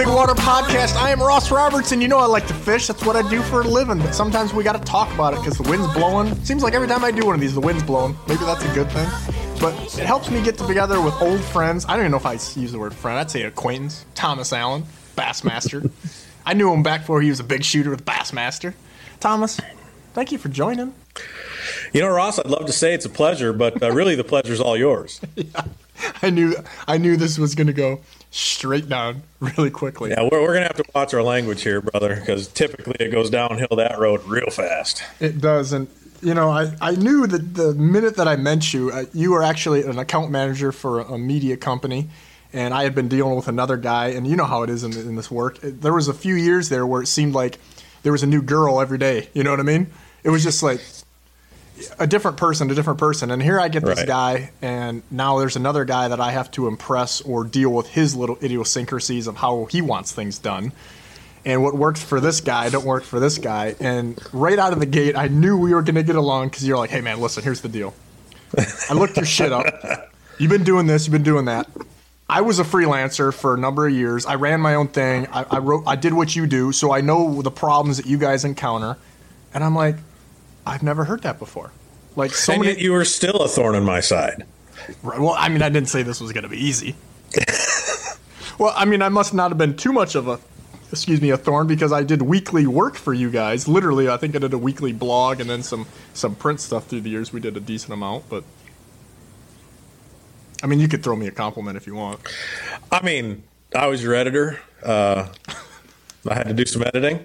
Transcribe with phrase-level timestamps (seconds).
[0.00, 0.96] Big Water Podcast.
[0.96, 2.86] I am Ross Roberts, and you know I like to fish.
[2.86, 3.98] That's what I do for a living.
[3.98, 6.34] But sometimes we got to talk about it because the wind's blowing.
[6.36, 8.16] Seems like every time I do one of these, the wind's blowing.
[8.26, 9.06] Maybe that's a good thing.
[9.60, 11.84] But it helps me get together with old friends.
[11.84, 13.18] I don't even know if I use the word friend.
[13.18, 14.06] I'd say acquaintance.
[14.14, 14.84] Thomas Allen,
[15.18, 15.90] Bassmaster.
[16.46, 18.72] I knew him back before he was a big shooter with Bassmaster.
[19.20, 19.60] Thomas,
[20.14, 20.94] thank you for joining.
[21.92, 24.62] You know, Ross, I'd love to say it's a pleasure, but uh, really the pleasure's
[24.62, 25.20] all yours.
[25.36, 25.64] yeah,
[26.22, 26.54] I knew
[26.88, 30.10] I knew this was going to go straight down really quickly.
[30.10, 33.10] Yeah, we're, we're going to have to watch our language here, brother, because typically it
[33.10, 35.02] goes downhill that road real fast.
[35.18, 35.72] It does.
[35.72, 35.88] And,
[36.22, 39.42] you know, I, I knew that the minute that I met you, uh, you were
[39.42, 42.08] actually an account manager for a, a, media company.
[42.52, 44.08] And I had been dealing with another guy.
[44.08, 45.62] And you know how it is in, in this work.
[45.62, 47.58] It, there was a few years there where it seemed like
[48.02, 49.28] there was a new girl every day.
[49.34, 49.88] You know what I mean?
[50.22, 50.80] It was just like
[51.98, 53.30] a different person, a different person.
[53.30, 54.06] And here I get this right.
[54.06, 58.14] guy, and now there's another guy that I have to impress or deal with his
[58.14, 60.72] little idiosyncrasies of how he wants things done.
[61.44, 63.74] And what works for this guy don't work for this guy.
[63.80, 66.66] And right out of the gate, I knew we were going to get along because
[66.66, 67.94] you're like, hey, man, listen, here's the deal.
[68.90, 70.12] I looked your shit up.
[70.38, 71.68] You've been doing this, you've been doing that.
[72.28, 74.24] I was a freelancer for a number of years.
[74.24, 75.26] I ran my own thing.
[75.32, 78.18] I, I wrote, I did what you do, so I know the problems that you
[78.18, 78.96] guys encounter.
[79.52, 79.96] And I'm like,
[80.66, 81.72] I've never heard that before.
[82.16, 82.80] Like so and many.
[82.80, 84.44] you were still a thorn in my side.
[85.02, 85.20] Right.
[85.20, 86.96] Well, I mean, I didn't say this was going to be easy.
[88.58, 90.40] well, I mean, I must not have been too much of a,
[90.90, 93.68] excuse me, a thorn because I did weekly work for you guys.
[93.68, 97.02] Literally, I think I did a weekly blog and then some some print stuff through
[97.02, 97.32] the years.
[97.32, 98.44] We did a decent amount, but.
[100.62, 102.20] I mean, you could throw me a compliment if you want.
[102.92, 104.60] I mean, I was your editor.
[104.82, 105.28] Uh,
[106.28, 107.24] I had to do some editing.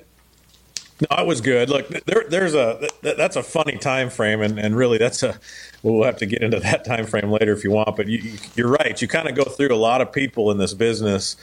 [1.02, 1.70] No, it was good.
[1.70, 5.38] Look, there, there's a that's a funny time frame, and, and really that's a
[5.84, 7.98] we'll have to get into that time frame later if you want.
[7.98, 9.02] But you, are right.
[9.02, 11.36] You kind of go through a lot of people in this business,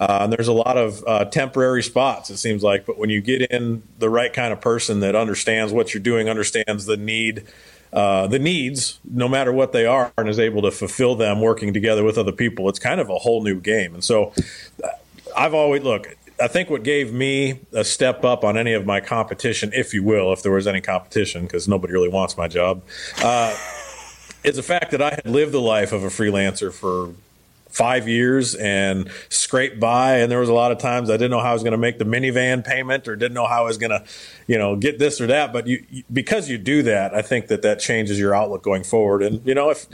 [0.00, 2.30] uh, and there's a lot of uh, temporary spots.
[2.30, 5.72] It seems like, but when you get in the right kind of person that understands
[5.72, 7.44] what you're doing, understands the need.
[7.92, 11.72] Uh, the needs, no matter what they are, and is able to fulfill them working
[11.72, 13.94] together with other people, it's kind of a whole new game.
[13.94, 14.34] And so,
[14.82, 14.88] uh,
[15.36, 19.00] I've always look I think what gave me a step up on any of my
[19.00, 22.82] competition, if you will, if there was any competition, because nobody really wants my job,
[23.22, 23.56] uh,
[24.44, 27.14] is the fact that I had lived the life of a freelancer for
[27.76, 30.16] five years and scraped by.
[30.18, 31.78] And there was a lot of times I didn't know how I was going to
[31.78, 34.02] make the minivan payment or didn't know how I was going to,
[34.46, 35.52] you know, get this or that.
[35.52, 39.22] But you, because you do that, I think that that changes your outlook going forward.
[39.22, 39.86] And, you know, if,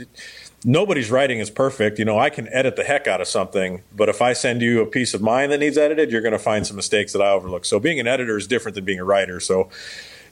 [0.65, 1.99] nobody's writing is perfect.
[1.99, 4.81] You know, I can edit the heck out of something, but if I send you
[4.81, 7.31] a piece of mine that needs edited, you're going to find some mistakes that I
[7.31, 7.65] overlook.
[7.65, 9.39] So being an editor is different than being a writer.
[9.39, 9.69] So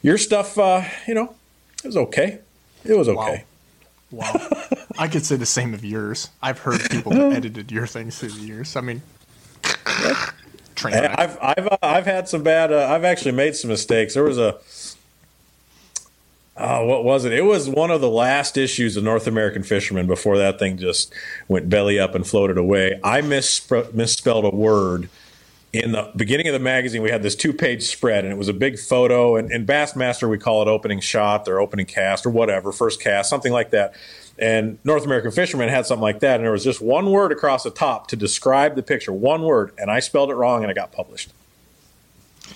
[0.01, 1.35] your stuff, uh, you know,
[1.83, 2.39] it was okay.
[2.83, 3.45] It was okay.
[4.11, 4.31] Wow.
[4.33, 4.63] wow.
[4.97, 6.29] I could say the same of yours.
[6.41, 8.75] I've heard people that edited your things through the years.
[8.75, 9.01] I mean,
[10.83, 12.73] I've I've uh, I've had some bad.
[12.73, 14.15] Uh, I've actually made some mistakes.
[14.15, 14.57] There was a
[16.57, 17.33] oh, what was it?
[17.33, 21.13] It was one of the last issues of North American Fisherman before that thing just
[21.47, 22.99] went belly up and floated away.
[23.03, 25.09] I missp- misspelled a word
[25.73, 27.01] in the beginning of the magazine.
[27.01, 29.37] We had this two page spread, and it was a big photo.
[29.37, 33.29] And in Bassmaster, we call it opening shot or opening cast or whatever, first cast,
[33.29, 33.93] something like that.
[34.37, 37.63] And North American Fisherman had something like that, and there was just one word across
[37.63, 40.75] the top to describe the picture, one word, and I spelled it wrong, and it
[40.75, 41.31] got published.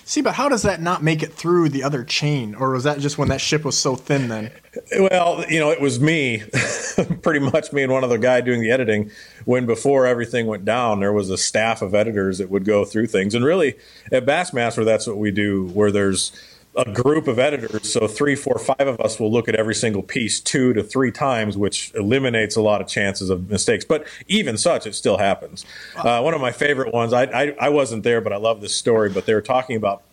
[0.03, 2.99] See, but how does that not make it through the other chain, or was that
[2.99, 4.27] just when that ship was so thin?
[4.27, 4.51] Then,
[4.99, 6.43] well, you know, it was me,
[7.21, 9.11] pretty much me and one other guy doing the editing.
[9.45, 13.07] When before everything went down, there was a staff of editors that would go through
[13.07, 13.75] things, and really
[14.11, 15.67] at Bassmaster, that's what we do.
[15.67, 16.31] Where there's
[16.77, 20.03] a group of editors, so three, four, five of us will look at every single
[20.03, 23.85] piece two to three times, which eliminates a lot of chances of mistakes.
[23.85, 25.65] But even such, it still happens.
[25.95, 28.75] Uh, one of my favorite ones, I, I, I wasn't there, but I love this
[28.75, 29.09] story.
[29.09, 30.03] But they were talking about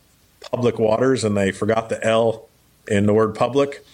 [0.50, 2.48] public waters, and they forgot the L
[2.86, 3.84] in the word public,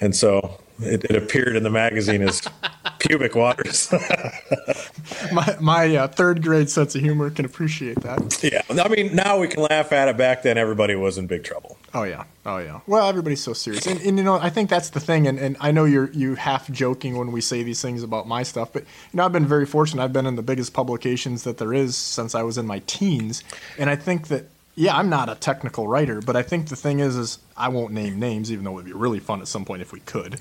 [0.00, 2.42] and so it, it appeared in the magazine as
[2.98, 3.92] pubic waters.
[5.32, 8.42] my my uh, third grade sense of humor can appreciate that.
[8.42, 10.16] Yeah, I mean now we can laugh at it.
[10.16, 11.78] Back then, everybody was in big trouble.
[11.94, 12.80] Oh yeah, oh yeah.
[12.86, 15.26] Well, everybody's so serious, and, and you know I think that's the thing.
[15.26, 18.42] And, and I know you're you half joking when we say these things about my
[18.42, 20.02] stuff, but you know I've been very fortunate.
[20.02, 23.42] I've been in the biggest publications that there is since I was in my teens,
[23.78, 24.46] and I think that
[24.78, 27.92] yeah, I'm not a technical writer, but I think the thing is, is I won't
[27.92, 30.40] name names, even though it would be really fun at some point if we could.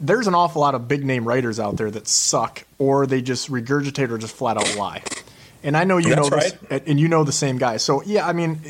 [0.00, 3.50] There's an awful lot of big name writers out there that suck, or they just
[3.50, 5.02] regurgitate or just flat out lie.
[5.62, 6.86] And I know you That's know this, right.
[6.86, 7.76] and you know the same guy.
[7.76, 8.60] So yeah, I mean,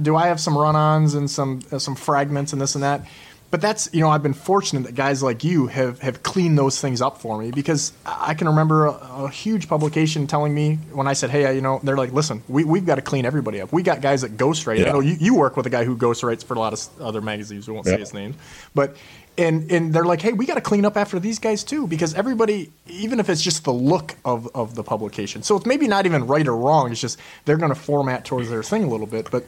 [0.00, 3.06] do I have some run-ons and some uh, some fragments and this and that?
[3.50, 6.80] But that's you know I've been fortunate that guys like you have have cleaned those
[6.80, 11.06] things up for me because I can remember a, a huge publication telling me when
[11.06, 13.72] I said hey you know they're like listen we we've got to clean everybody up
[13.72, 14.88] we got guys that ghostwrite yeah.
[14.88, 17.20] I know you, you work with a guy who ghostwrites for a lot of other
[17.20, 17.94] magazines we won't yeah.
[17.94, 18.34] say his name
[18.74, 18.96] but
[19.38, 22.14] and and they're like hey we got to clean up after these guys too because
[22.14, 26.06] everybody even if it's just the look of of the publication so it's maybe not
[26.06, 29.06] even right or wrong it's just they're going to format towards their thing a little
[29.06, 29.44] bit but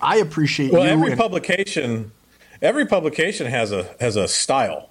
[0.00, 2.10] I appreciate well, you every and, publication
[2.62, 4.88] every publication has a has a style,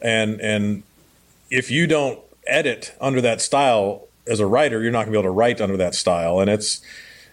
[0.00, 0.84] and and
[1.50, 5.18] if you don't edit under that style as a writer, you're not going to be
[5.18, 6.40] able to write under that style.
[6.40, 6.80] And it's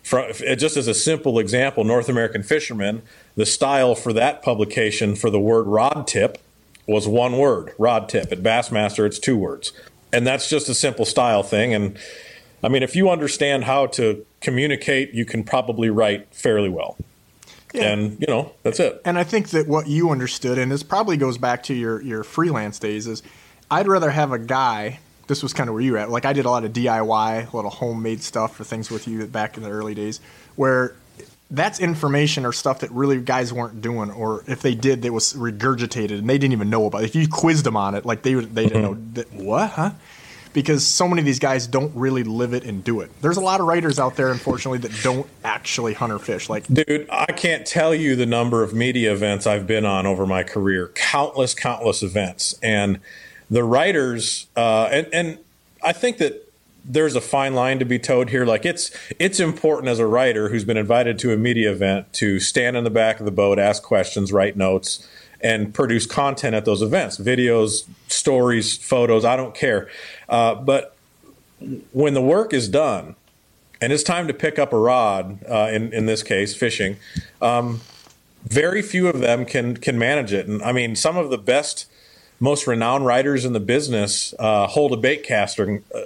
[0.04, 3.02] from, just as a simple example, North American Fisherman,
[3.36, 6.38] the style for that publication for the word rod tip
[6.88, 8.32] was one word, rod tip.
[8.32, 9.74] At Bassmaster, it's two words,
[10.12, 11.74] and that's just a simple style thing.
[11.74, 11.98] And
[12.64, 16.98] I mean, if you understand how to communicate, you can probably write fairly well.
[17.78, 17.94] Yeah.
[17.94, 19.02] And you know that's it.
[19.06, 22.24] And I think that what you understood, and this probably goes back to your your
[22.24, 23.24] freelance days, is
[23.70, 25.00] I'd rather have a guy.
[25.28, 26.10] This was kind of where you were at.
[26.10, 29.08] Like I did a lot of DIY, a lot of homemade stuff for things with
[29.08, 30.20] you back in the early days,
[30.56, 30.96] where
[31.52, 35.34] that's information or stuff that really guys weren't doing, or if they did, that was
[35.34, 37.04] regurgitated and they didn't even know about.
[37.04, 37.06] it.
[37.06, 38.82] If you quizzed them on it, like they they didn't mm-hmm.
[38.82, 39.92] know that, what, huh?
[40.56, 43.12] Because so many of these guys don't really live it and do it.
[43.22, 46.50] There's a lot of writers out there, unfortunately, that don't actually hunt or fish.
[46.50, 50.26] Like, dude, I can't tell you the number of media events I've been on over
[50.26, 50.92] my career.
[50.96, 53.02] Countless, countless events, and
[53.52, 55.40] the writers, uh, and and
[55.84, 56.42] I think that
[56.86, 58.46] there's a fine line to be towed here.
[58.46, 62.40] Like it's it's important as a writer who's been invited to a media event to
[62.40, 65.06] stand in the back of the boat, ask questions, write notes
[65.42, 69.90] and produce content at those events videos, stories, photos, I don't care.
[70.30, 70.96] Uh, but
[71.92, 73.16] when the work is done
[73.82, 76.98] and it's time to pick up a rod, uh, in, in this case, fishing,
[77.42, 77.82] um,
[78.44, 80.48] very few of them can, can manage it.
[80.48, 81.90] And I mean, some of the best,
[82.40, 85.82] most renowned writers in the business uh, hold a bait caster.
[85.94, 86.02] Uh,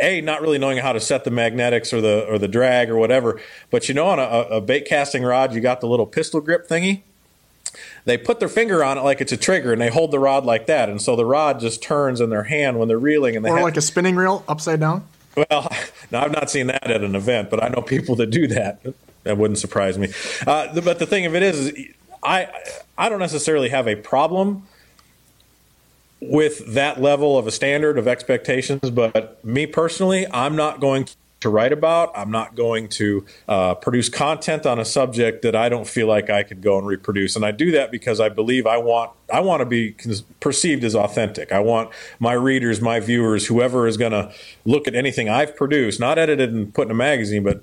[0.00, 2.96] a not really knowing how to set the magnetics or the or the drag or
[2.96, 6.40] whatever, but you know on a, a bait casting rod you got the little pistol
[6.40, 7.02] grip thingy
[8.04, 10.44] they put their finger on it like it's a trigger and they hold the rod
[10.44, 10.88] like that.
[10.88, 13.62] And so the rod just turns in their hand when they're reeling and they or
[13.62, 15.06] like a spinning reel upside down?
[15.36, 15.70] Well
[16.10, 18.80] now i've not seen that at an event but i know people that do that.
[19.24, 20.08] That wouldn't surprise me.
[20.46, 22.48] Uh, but the thing of it is, is i
[22.96, 24.66] i don't necessarily have a problem
[26.20, 31.06] with that level of a standard of expectations but me personally i'm not going
[31.40, 32.10] to write about.
[32.16, 36.30] I'm not going to uh, produce content on a subject that I don't feel like
[36.30, 37.36] I could go and reproduce.
[37.36, 39.94] And I do that because I believe I want I want to be
[40.40, 41.52] perceived as authentic.
[41.52, 44.32] I want my readers, my viewers, whoever is going to
[44.64, 47.62] look at anything I've produced, not edited and put in a magazine, but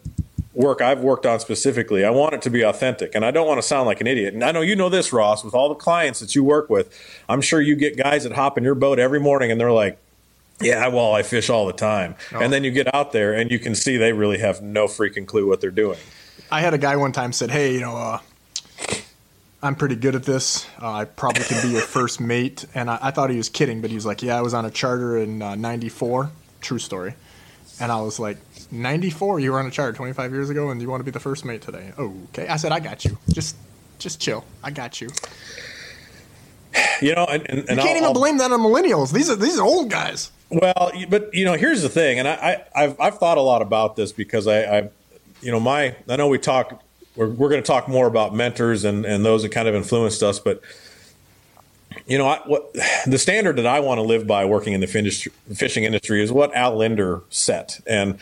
[0.54, 2.06] work I've worked on specifically.
[2.06, 4.34] I want it to be authentic, and I don't want to sound like an idiot.
[4.34, 6.98] And I know you know this, Ross, with all the clients that you work with.
[7.28, 10.00] I'm sure you get guys that hop in your boat every morning, and they're like
[10.62, 12.16] yeah, well, I fish all the time.
[12.34, 12.40] Oh.
[12.40, 15.26] And then you get out there and you can see they really have no freaking
[15.26, 16.00] clue what they're doing.
[16.52, 18.20] I had a guy one time said, "Hey, you know, uh,
[19.62, 20.66] I'm pretty good at this.
[20.82, 23.82] Uh, I probably could be your first mate." And I, I, thought he was kidding,
[23.82, 26.24] but he was like, "Yeah, I was on a charter in '94.
[26.24, 26.28] Uh,
[26.62, 27.16] True story."
[27.80, 28.38] And I was like,
[28.72, 29.40] "94?
[29.40, 31.44] You were on a charter 25 years ago, and you want to be the first
[31.46, 32.48] mate today?" okay.
[32.48, 33.18] I said, "I got you.
[33.30, 33.58] Just,
[34.00, 34.46] just chill.
[34.64, 35.10] I got you."
[37.02, 39.12] You know, and, and, you can't I'll, even blame that on millennials.
[39.12, 40.32] These are these are old guys.
[40.50, 43.96] Well, but you know, here's the thing, and I, have I've thought a lot about
[43.96, 44.90] this because I, I
[45.42, 46.84] you know, my I know we talk
[47.16, 50.22] we're we're going to talk more about mentors and and those that kind of influenced
[50.22, 50.62] us, but
[52.08, 52.74] you know, I, what
[53.08, 56.54] the standard that I want to live by working in the fishing industry is what
[56.56, 58.18] Al Lindner set, and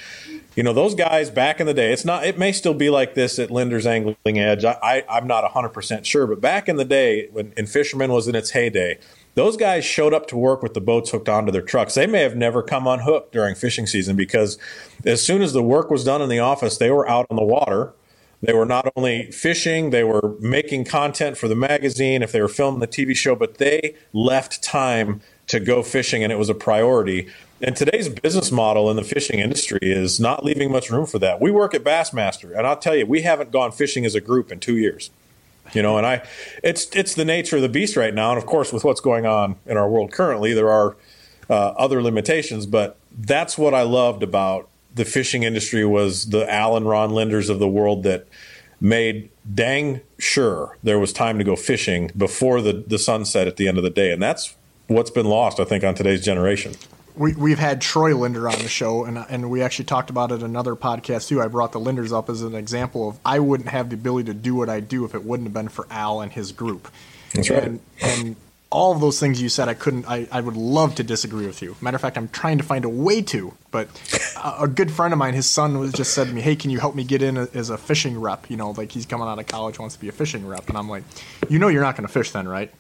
[0.55, 1.91] you know those guys back in the day.
[1.91, 2.25] It's not.
[2.25, 4.63] It may still be like this at Lindner's Angling Edge.
[4.63, 8.27] I, I am not hundred percent sure, but back in the day when In-Fisherman was
[8.27, 8.97] in its heyday
[9.35, 11.95] those guys showed up to work with the boats hooked onto their trucks.
[11.95, 14.57] They may have never come unhooked during fishing season because
[15.05, 17.43] as soon as the work was done in the office, they were out on the
[17.43, 17.93] water.
[18.41, 22.49] They were not only fishing, they were making content for the magazine, if they were
[22.49, 26.53] filming the TV show, but they left time to go fishing and it was a
[26.53, 27.29] priority.
[27.61, 31.39] And today's business model in the fishing industry is not leaving much room for that.
[31.39, 34.51] We work at Bassmaster, and I'll tell you, we haven't gone fishing as a group
[34.51, 35.09] in two years
[35.73, 36.21] you know and i
[36.63, 38.31] it's it's the nature of the beast right now.
[38.31, 40.95] And of course with what's going on in our world currently there are
[41.49, 46.85] uh, other limitations but that's what i loved about the fishing industry was the alan
[46.85, 48.27] ron Lindners of the world that
[48.79, 53.67] made dang sure there was time to go fishing before the, the sunset at the
[53.67, 54.11] end of the day.
[54.11, 54.55] And that's
[54.87, 56.73] what's been lost i think on today's generation
[57.15, 60.36] we, we've had Troy Lindner on the show, and and we actually talked about it
[60.36, 61.41] in another podcast too.
[61.41, 64.34] I brought the Lindners up as an example of I wouldn't have the ability to
[64.34, 66.89] do what I do if it wouldn't have been for Al and his group.
[67.34, 67.63] That's right.
[67.63, 68.36] And, and
[68.74, 70.10] all of those things you said, I couldn't.
[70.10, 71.75] I, I would love to disagree with you.
[71.79, 73.53] Matter of fact, I'm trying to find a way to.
[73.70, 73.88] But
[74.36, 76.72] a, a good friend of mine, his son was just said to me, "Hey, can
[76.72, 78.50] you help me get in a, as a fishing rep?
[78.50, 80.77] You know, like he's coming out of college, wants to be a fishing rep." And
[80.77, 81.03] I'm like,
[81.50, 82.72] "You know, you're not going to fish then, right?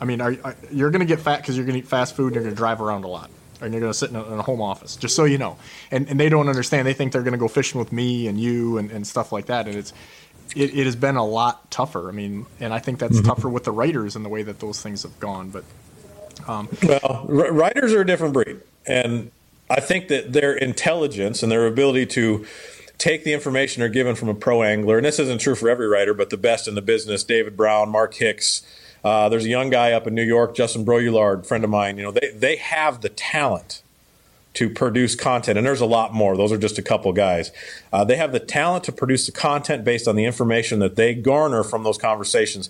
[0.00, 2.16] I mean, are, are you're going to get fat because you're going to eat fast
[2.16, 4.16] food and you're going to drive around a lot." And you're going to sit in
[4.16, 5.56] a, in a, home office, just so you know.
[5.90, 6.86] And, and they don't understand.
[6.86, 9.46] They think they're going to go fishing with me and you and, and stuff like
[9.46, 9.66] that.
[9.66, 9.92] And it's
[10.54, 12.08] it, it has been a lot tougher.
[12.08, 13.26] I mean, and I think that's mm-hmm.
[13.26, 15.50] tougher with the writers and the way that those things have gone.
[15.50, 15.64] But
[16.46, 19.30] um, well, writers are a different breed, and
[19.68, 22.46] I think that their intelligence and their ability to
[22.96, 25.86] take the information they're given from a pro angler, and this isn't true for every
[25.86, 28.62] writer, but the best in the business, David Brown, Mark Hicks,
[29.04, 31.98] uh, there's a young guy up in New York, Justin Broulard, friend of mine.
[31.98, 33.82] You know, they they have the talent
[34.54, 36.36] to produce content, and there's a lot more.
[36.36, 37.52] Those are just a couple guys.
[37.92, 41.14] Uh, they have the talent to produce the content based on the information that they
[41.14, 42.68] garner from those conversations.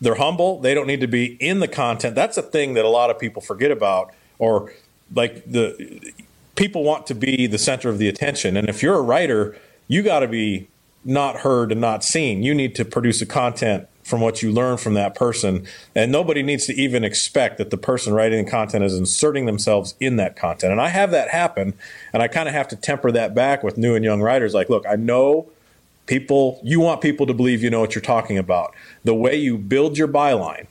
[0.00, 0.60] They're humble.
[0.60, 2.14] They don't need to be in the content.
[2.14, 4.72] That's a thing that a lot of people forget about, or
[5.14, 6.14] like the
[6.54, 8.56] people want to be the center of the attention.
[8.56, 9.56] And if you're a writer,
[9.88, 10.68] you got to be
[11.04, 12.42] not heard and not seen.
[12.42, 15.64] You need to produce a content from what you learn from that person.
[15.94, 19.94] And nobody needs to even expect that the person writing the content is inserting themselves
[20.00, 20.72] in that content.
[20.72, 21.74] And I have that happen.
[22.12, 24.52] And I kind of have to temper that back with new and young writers.
[24.52, 25.48] Like, look, I know
[26.06, 28.74] people, you want people to believe you know what you're talking about.
[29.04, 30.66] The way you build your byline,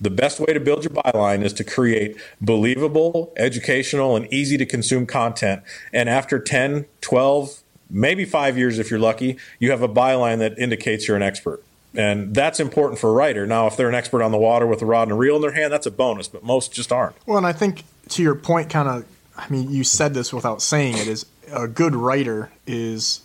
[0.00, 4.66] the best way to build your byline is to create believable, educational, and easy to
[4.66, 5.62] consume content.
[5.92, 10.58] And after 10, 12, maybe five years if you're lucky, you have a byline that
[10.58, 11.62] indicates you're an expert.
[11.94, 13.46] And that's important for a writer.
[13.46, 15.42] Now, if they're an expert on the water with a rod and a reel in
[15.42, 17.16] their hand, that's a bonus, but most just aren't.
[17.26, 19.04] Well, and I think to your point, kind of,
[19.36, 23.20] I mean, you said this without saying it, is a good writer is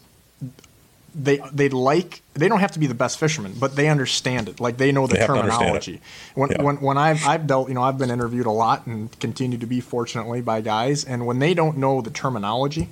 [1.15, 4.59] they they like they don't have to be the best fisherman, but they understand it.
[4.59, 6.01] Like they know the they terminology.
[6.35, 6.61] When, yeah.
[6.61, 9.65] when when I've I've dealt, you know, I've been interviewed a lot and continue to
[9.65, 12.89] be fortunately by guys, and when they don't know the terminology,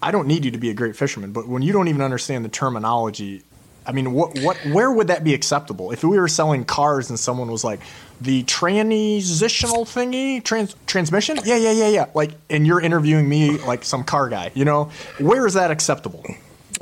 [0.00, 2.44] I don't need you to be a great fisherman, but when you don't even understand
[2.44, 3.42] the terminology,
[3.88, 5.92] I mean, what what where would that be acceptable?
[5.92, 7.80] If we were selling cars and someone was like
[8.20, 13.84] the transitional thingy, trans transmission, yeah, yeah, yeah, yeah, like, and you're interviewing me like
[13.84, 16.22] some car guy, you know, where is that acceptable?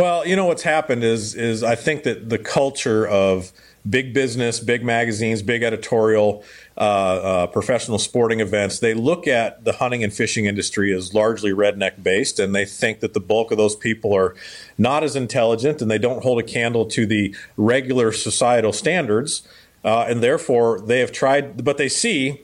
[0.00, 3.52] Well, you know what's happened is is I think that the culture of
[3.88, 6.42] big business, big magazines, big editorial,
[6.76, 11.52] uh, uh, professional sporting events, they look at the hunting and fishing industry as largely
[11.52, 14.34] redneck based, and they think that the bulk of those people are
[14.76, 19.46] not as intelligent and they don't hold a candle to the regular societal standards,
[19.84, 22.40] uh, and therefore they have tried, but they see.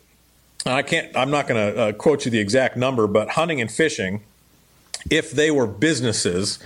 [0.64, 1.14] I can't.
[1.16, 4.22] I'm not going to uh, quote you the exact number, but hunting and fishing,
[5.10, 6.60] if they were businesses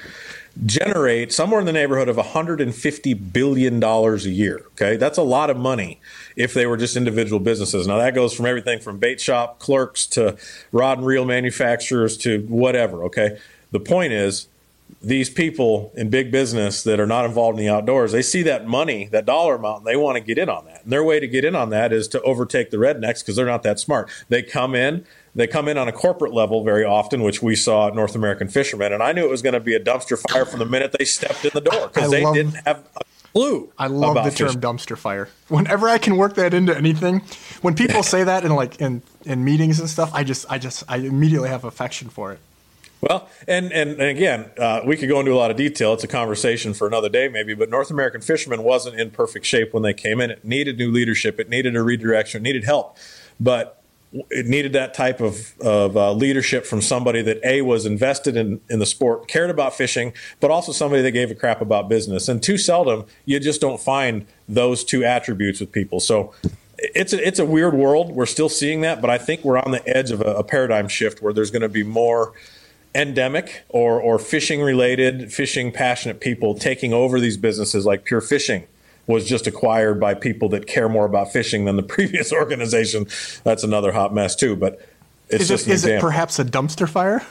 [0.64, 4.62] generate somewhere in the neighborhood of 150 billion dollars a year.
[4.72, 6.00] Okay, that's a lot of money
[6.34, 7.86] if they were just individual businesses.
[7.86, 10.36] Now that goes from everything from bait shop clerks to
[10.72, 13.04] rod and reel manufacturers to whatever.
[13.04, 13.38] Okay,
[13.70, 14.48] the point is
[15.02, 18.66] these people in big business that are not involved in the outdoors, they see that
[18.66, 20.84] money, that dollar amount, and they want to get in on that.
[20.84, 23.46] And their way to get in on that is to overtake the rednecks because they're
[23.46, 24.08] not that smart.
[24.28, 25.04] They come in,
[25.37, 28.49] they come in on a corporate level very often, which we saw at North American
[28.49, 30.95] Fishermen, and I knew it was going to be a dumpster fire from the minute
[30.99, 33.71] they stepped in the door because they love, didn't have a clue.
[33.78, 34.61] I love the term fishing.
[34.62, 35.28] dumpster fire.
[35.49, 37.21] Whenever I can work that into anything,
[37.61, 40.85] when people say that in like in in meetings and stuff, I just I just
[40.88, 42.38] I immediately have affection for it.
[43.02, 45.93] Well, and and, and again, uh, we could go into a lot of detail.
[45.93, 47.52] It's a conversation for another day, maybe.
[47.52, 50.31] But North American Fishermen wasn't in perfect shape when they came in.
[50.31, 51.38] It needed new leadership.
[51.38, 52.40] It needed a redirection.
[52.40, 52.97] It needed help.
[53.38, 53.83] But
[54.30, 58.61] it needed that type of, of uh, leadership from somebody that a was invested in,
[58.68, 62.28] in the sport cared about fishing but also somebody that gave a crap about business.
[62.28, 66.00] And too seldom you just don't find those two attributes with people.
[66.00, 66.35] So
[66.78, 68.11] it's a, it's a weird world.
[68.11, 70.88] We're still seeing that but i think we're on the edge of a, a paradigm
[70.88, 72.32] shift where there's going to be more
[72.94, 78.66] endemic or, or fishing related fishing passionate people taking over these businesses like pure fishing
[79.06, 83.06] was just acquired by people that care more about fishing than the previous organization.
[83.44, 84.56] That's another hot mess too.
[84.56, 84.86] But
[85.28, 87.25] it's is just it, is it perhaps a dumpster fire?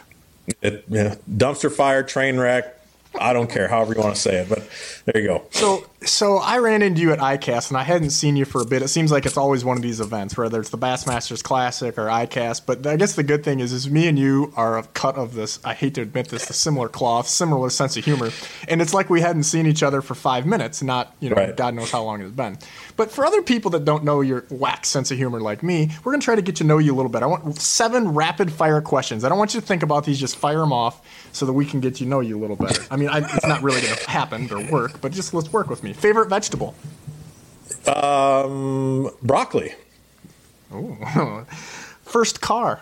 [0.61, 2.71] It, yeah, dumpster fire, train wreck.
[3.19, 4.67] I don't care, however you want to say it, but
[5.05, 5.43] there you go.
[5.51, 8.65] So, So I ran into you at ICAST, and I hadn't seen you for a
[8.65, 8.83] bit.
[8.83, 12.05] It seems like it's always one of these events, whether it's the Bassmasters Classic or
[12.05, 12.61] ICAST.
[12.67, 15.33] But I guess the good thing is, is me and you are a cut of
[15.33, 15.59] this.
[15.65, 18.29] I hate to admit this, the similar cloth, similar sense of humor,
[18.67, 21.57] and it's like we hadn't seen each other for five minutes, not you know, Right.
[21.57, 22.59] God knows how long it's been.
[22.97, 26.11] But for other people that don't know your whack sense of humor like me, we're
[26.11, 27.23] gonna try to get to know you a little bit.
[27.23, 29.23] I want seven rapid fire questions.
[29.23, 31.65] I don't want you to think about these; just fire them off so that we
[31.65, 32.83] can get to know you a little better.
[32.91, 35.83] I mean, I, it's not really gonna happen or work, but just let's work with
[35.83, 35.94] me.
[35.97, 36.75] Favorite vegetable?
[37.87, 39.73] Um, broccoli.
[42.03, 42.81] First car.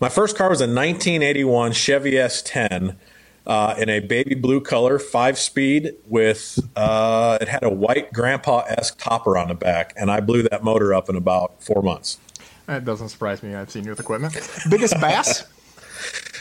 [0.00, 2.96] My first car was a 1981 Chevy S10
[3.46, 8.60] uh, in a baby blue color, five speed with uh, it had a white grandpa
[8.68, 12.18] esque topper on the back, and I blew that motor up in about four months.
[12.66, 13.54] That doesn't surprise me.
[13.54, 14.34] I've seen you with equipment.
[14.68, 15.44] Biggest bass?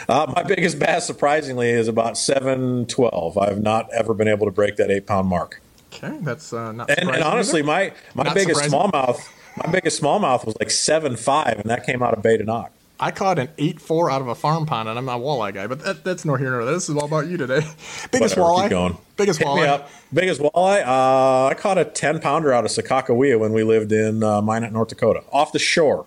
[0.09, 3.37] Uh, my biggest bass, surprisingly, is about 712.
[3.37, 5.61] I've not ever been able to break that eight pound mark.
[5.95, 6.89] Okay, that's uh, not.
[6.89, 7.67] And, and honestly, either.
[7.67, 8.91] my, my Not biggest surprising.
[8.91, 9.29] smallmouth,
[9.63, 12.71] my biggest smallmouth was like seven five, and that came out of Beta Knock.
[12.99, 15.53] I caught an eight four out of a farm pond, and I'm not a walleye
[15.53, 16.73] guy, but that, that's nor here nor there.
[16.73, 17.59] This is all about you today.
[18.11, 18.69] Biggest Whatever, walleye.
[18.69, 18.97] going.
[19.17, 19.87] Biggest Hit walleye.
[20.13, 20.85] Biggest walleye.
[20.85, 24.71] Uh, I caught a ten pounder out of Sakakawea when we lived in uh, Minot,
[24.71, 26.05] North Dakota, off the shore.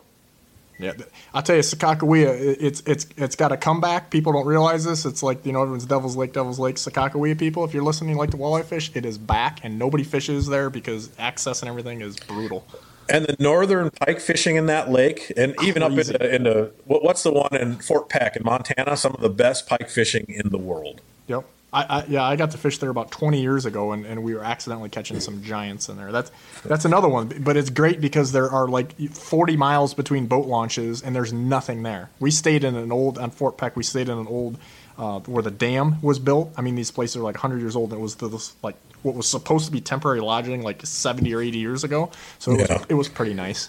[0.78, 0.92] Yeah,
[1.32, 4.10] I'll tell you, Sakakawea, it's it's it's got a comeback.
[4.10, 5.04] People don't realize this.
[5.06, 7.64] It's like you know everyone's Devil's Lake, Devil's Lake, Sakakawea people.
[7.64, 10.68] If you're listening, you like to walleye fish, it is back, and nobody fishes there
[10.68, 12.66] because access and everything is brutal.
[13.08, 16.12] And the northern pike fishing in that lake, and even up Crazy.
[16.12, 18.96] into, into what, what's the one in Fort Peck in Montana?
[18.96, 21.00] Some of the best pike fishing in the world.
[21.28, 21.44] Yep.
[21.72, 24.34] I, I yeah, I got to fish there about 20 years ago, and, and we
[24.34, 26.12] were accidentally catching some giants in there.
[26.12, 26.30] That's
[26.64, 31.02] that's another one, but it's great because there are like 40 miles between boat launches,
[31.02, 32.10] and there's nothing there.
[32.20, 33.76] We stayed in an old on Fort Peck.
[33.76, 34.58] We stayed in an old
[34.98, 36.52] uh, where the dam was built.
[36.56, 37.92] I mean, these places are like 100 years old.
[37.92, 41.34] And it was the, this, like what was supposed to be temporary lodging like 70
[41.34, 42.10] or 80 years ago.
[42.38, 42.78] So it, Yeah.
[42.78, 43.68] was, it was pretty nice.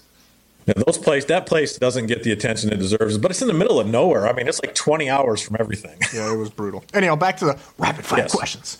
[0.67, 3.53] Now, those place that place doesn't get the attention it deserves, but it's in the
[3.53, 4.27] middle of nowhere.
[4.27, 5.97] I mean, it's like 20 hours from everything.
[6.13, 6.83] Yeah, it was brutal.
[6.93, 8.33] Anyhow, back to the rapid fire Yes.
[8.35, 8.77] questions.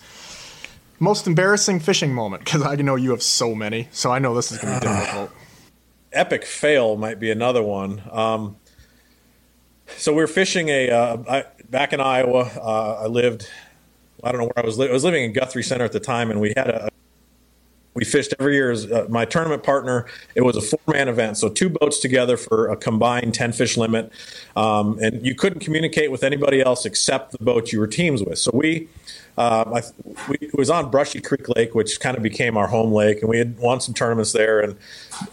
[1.00, 4.50] Most embarrassing fishing moment because I know you have so many, so I know this
[4.50, 5.30] is going to be difficult.
[6.12, 8.02] epic fail might be another one.
[8.10, 8.56] Um,
[9.96, 12.40] so we are fishing a uh, I, back in Iowa.
[12.60, 13.48] Uh, I lived.
[14.24, 14.78] I don't know where I was.
[14.78, 16.88] Li- I was living in Guthrie Center at the time, and we had a.
[17.98, 20.06] We fished every year as uh, my tournament partner.
[20.36, 24.12] It was a four-man event, so two boats together for a combined ten fish limit,
[24.54, 28.38] um, and you couldn't communicate with anybody else except the boat you were teams with.
[28.38, 28.88] So we
[29.36, 29.82] um, I,
[30.28, 33.28] we, it was on Brushy Creek Lake, which kind of became our home lake, and
[33.28, 34.76] we had won some tournaments there and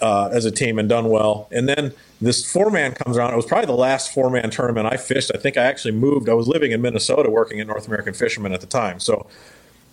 [0.01, 1.47] uh, as a team and done well.
[1.51, 3.33] And then this four man comes around.
[3.33, 5.31] It was probably the last four man tournament I fished.
[5.35, 6.29] I think I actually moved.
[6.29, 8.99] I was living in Minnesota, working at North American Fishermen at the time.
[8.99, 9.27] So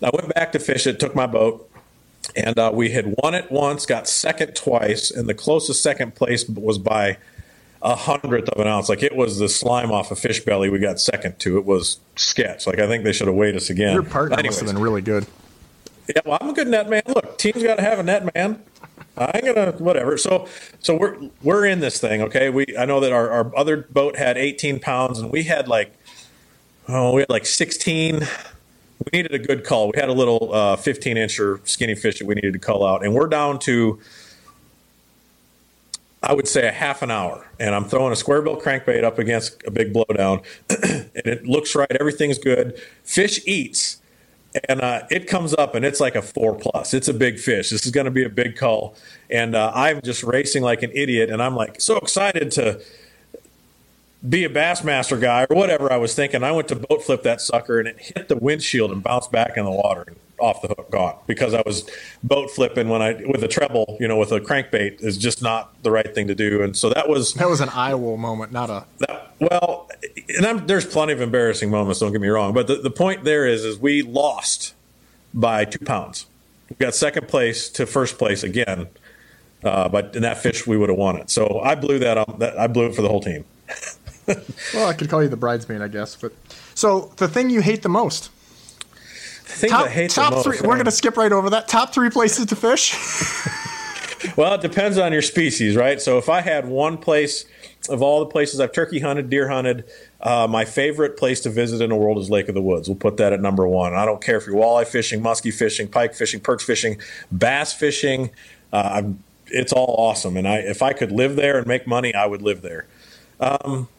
[0.01, 1.69] I went back to fish it, took my boat,
[2.35, 6.47] and uh, we had won it once, got second twice, and the closest second place
[6.47, 7.17] was by
[7.81, 8.89] a hundredth of an ounce.
[8.89, 11.57] Like it was the slime off a fish belly we got second to.
[11.57, 12.65] It was sketch.
[12.65, 13.93] Like I think they should have weighed us again.
[13.93, 15.27] Your partner Anyways, must have been really good.
[16.07, 17.03] yeah, well, I'm a good net man.
[17.07, 18.63] Look, team's got to have a net man.
[19.17, 20.17] I ain't gonna whatever.
[20.17, 20.47] So,
[20.79, 22.49] so we're we're in this thing, okay?
[22.49, 25.93] We I know that our, our other boat had 18 pounds, and we had like
[26.87, 28.21] oh, we had like 16.
[29.11, 29.91] We needed a good cull.
[29.93, 33.03] We had a little uh, 15 incher skinny fish that we needed to cull out,
[33.03, 33.99] and we're down to
[36.23, 39.19] I would say a half an hour, and I'm throwing a square bill crankbait up
[39.19, 41.91] against a big blowdown, and it looks right.
[41.99, 42.81] Everything's good.
[43.03, 44.01] Fish eats,
[44.69, 46.93] and uh, it comes up, and it's like a four plus.
[46.93, 47.71] It's a big fish.
[47.71, 48.95] This is going to be a big cull,
[49.29, 52.79] and uh, I'm just racing like an idiot, and I'm like so excited to
[54.27, 56.43] be a Bassmaster guy or whatever I was thinking.
[56.43, 59.57] I went to boat flip that sucker, and it hit the windshield and bounced back
[59.57, 61.15] in the water and off the hook, gone.
[61.27, 61.89] Because I was
[62.23, 65.81] boat flipping when I with a treble, you know, with a crankbait is just not
[65.83, 68.69] the right thing to do, and so that was That was an Iowa moment, not
[68.69, 68.85] a.
[68.99, 69.89] that, well,
[70.29, 71.99] and I'm, there's plenty of embarrassing moments.
[71.99, 74.73] Don't get me wrong, but the, the point there is, is we lost
[75.33, 76.27] by two pounds.
[76.69, 78.87] We got second place to first place again,
[79.63, 81.29] uh, but in that fish we would have won it.
[81.29, 82.39] So I blew that up.
[82.39, 83.45] That I blew it for the whole team.
[84.73, 86.15] Well, I could call you the bridesmaid, I guess.
[86.15, 86.33] But
[86.75, 88.29] so the thing you hate the most.
[88.91, 90.45] The thing Top, I hate top the most.
[90.45, 90.57] three.
[90.61, 91.67] We're going to skip right over that.
[91.67, 92.95] Top three places to fish.
[94.37, 96.01] Well, it depends on your species, right?
[96.01, 97.45] So if I had one place
[97.89, 99.83] of all the places I've turkey hunted, deer hunted,
[100.21, 102.87] uh, my favorite place to visit in the world is Lake of the Woods.
[102.87, 103.93] We'll put that at number one.
[103.93, 106.99] I don't care if you're walleye fishing, muskie fishing, pike fishing, perch fishing,
[107.31, 108.31] bass fishing.
[108.71, 112.15] Uh, I'm, it's all awesome, and I if I could live there and make money,
[112.15, 112.87] I would live there.
[113.39, 113.89] Um,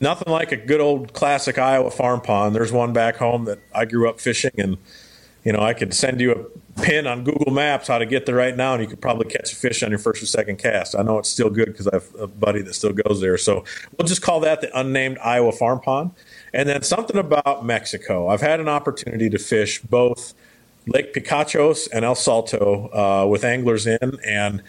[0.00, 2.54] nothing like a good old classic Iowa farm pond.
[2.54, 4.78] There's one back home that I grew up fishing, and
[5.44, 8.34] you know, I could send you a pin on Google Maps how to get there
[8.34, 10.94] right now, and you could probably catch a fish on your first or second cast.
[10.94, 13.38] I know it's still good because I have a buddy that still goes there.
[13.38, 13.64] So
[13.96, 16.10] we'll just call that the unnamed Iowa farm pond.
[16.52, 18.28] And then something about Mexico.
[18.28, 20.34] I've had an opportunity to fish both
[20.86, 24.62] Lake Picachos and El Salto uh, with anglers in, and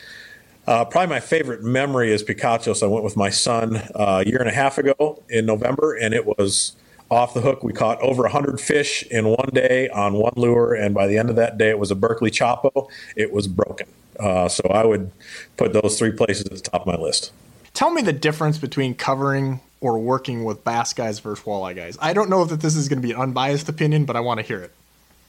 [0.67, 2.83] uh, probably my favorite memory is Picachos.
[2.83, 6.13] I went with my son uh, a year and a half ago in November, and
[6.13, 6.75] it was
[7.09, 7.63] off the hook.
[7.63, 11.29] We caught over 100 fish in one day on one lure, and by the end
[11.29, 12.89] of that day, it was a Berkley Choppo.
[13.15, 13.87] It was broken.
[14.19, 15.11] Uh, so I would
[15.57, 17.31] put those three places at the top of my list.
[17.73, 21.97] Tell me the difference between covering or working with bass guys versus walleye guys.
[21.99, 24.39] I don't know if this is going to be an unbiased opinion, but I want
[24.39, 24.71] to hear it.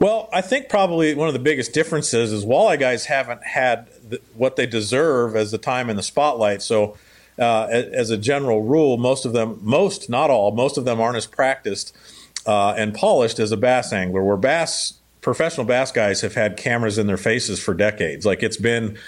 [0.03, 4.21] Well, I think probably one of the biggest differences is walleye guys haven't had the,
[4.35, 6.61] what they deserve as the time in the spotlight.
[6.61, 6.97] So,
[7.39, 11.19] uh, as a general rule, most of them, most not all, most of them aren't
[11.19, 11.97] as practiced
[12.47, 14.25] uh, and polished as a bass angler.
[14.25, 18.27] Where bass professional bass guys have had cameras in their faces for decades.
[18.27, 18.99] Like it's been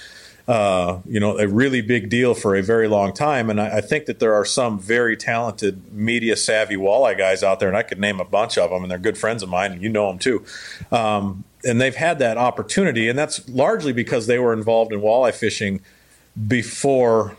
[0.47, 3.49] uh, you know, a really big deal for a very long time.
[3.49, 7.61] And I, I, think that there are some very talented, media savvy walleye guys out
[7.61, 9.73] there, and I could name a bunch of them, and they're good friends of mine,
[9.73, 10.45] and you know them too.
[10.93, 15.35] Um, and they've had that opportunity, and that's largely because they were involved in walleye
[15.35, 15.81] fishing
[16.47, 17.39] before.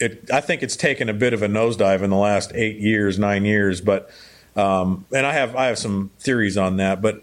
[0.00, 3.18] It, I think it's taken a bit of a nosedive in the last eight years,
[3.18, 4.10] nine years, but
[4.56, 7.22] um, and I have I have some theories on that, but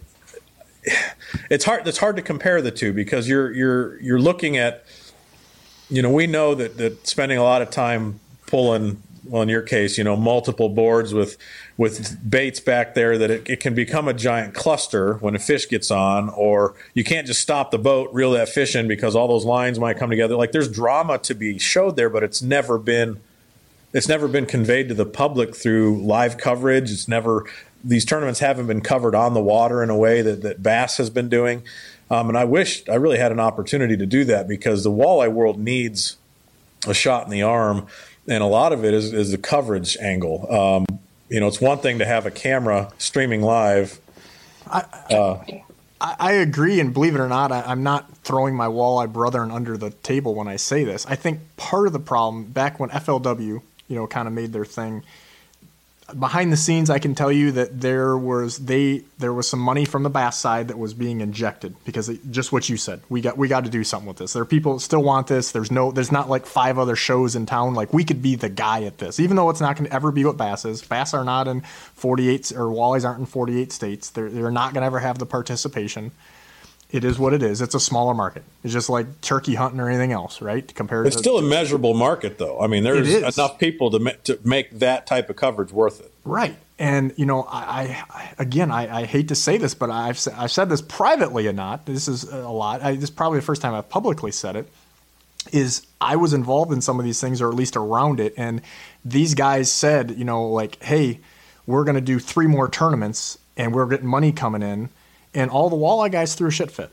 [1.49, 4.85] it's hard it's hard to compare the two because you're you're you're looking at
[5.89, 9.61] you know, we know that, that spending a lot of time pulling, well, in your
[9.61, 11.37] case, you know, multiple boards with
[11.77, 15.69] with baits back there, that it, it can become a giant cluster when a fish
[15.69, 19.27] gets on, or you can't just stop the boat, reel that fish in because all
[19.27, 20.35] those lines might come together.
[20.35, 23.19] Like there's drama to be showed there, but it's never been
[23.93, 26.91] it's never been conveyed to the public through live coverage.
[26.91, 27.45] It's never
[27.83, 31.09] these tournaments haven't been covered on the water in a way that, that Bass has
[31.09, 31.63] been doing.
[32.11, 35.31] Um, and I wish I really had an opportunity to do that because the walleye
[35.31, 36.17] world needs
[36.87, 37.87] a shot in the arm,
[38.27, 40.51] and a lot of it is, is the coverage angle.
[40.53, 40.85] Um,
[41.29, 43.99] you know, it's one thing to have a camera streaming live.
[44.67, 44.79] I,
[45.11, 45.43] uh,
[46.01, 49.51] I, I agree, and believe it or not, I, am not throwing my walleye brethren
[49.51, 51.05] under the table when I say this.
[51.07, 53.37] I think part of the problem back when FLW,
[53.87, 55.03] you know, kind of made their thing
[56.17, 59.85] behind the scenes, I can tell you that there was they there was some money
[59.85, 63.01] from the bass side that was being injected because it, just what you said.
[63.09, 64.33] We got we got to do something with this.
[64.33, 65.51] There are people that still want this.
[65.51, 67.73] There's no there's not like five other shows in town.
[67.73, 70.11] Like we could be the guy at this, even though it's not going to ever
[70.11, 70.81] be what bass is.
[70.81, 74.09] Bass are not in 48 or walleyes aren't in 48 states.
[74.09, 76.11] They're they're not going to ever have the participation
[76.91, 77.61] it is what it is.
[77.61, 78.43] It's a smaller market.
[78.63, 80.73] It's just like turkey hunting or anything else, right?
[80.73, 82.59] Compared, it's to, still a measurable market, though.
[82.59, 86.11] I mean, there's enough people to to make that type of coverage worth it.
[86.23, 86.55] Right.
[86.79, 90.51] And you know, I, I again, I, I, hate to say this, but I've I've
[90.51, 91.85] said this privately or not.
[91.85, 92.81] This is a lot.
[92.81, 94.67] I, this is probably the first time I've publicly said it.
[95.51, 98.61] Is I was involved in some of these things, or at least around it, and
[99.05, 101.19] these guys said, you know, like, hey,
[101.67, 104.89] we're going to do three more tournaments, and we're getting money coming in
[105.33, 106.89] and all the walleye guys threw a shit fit.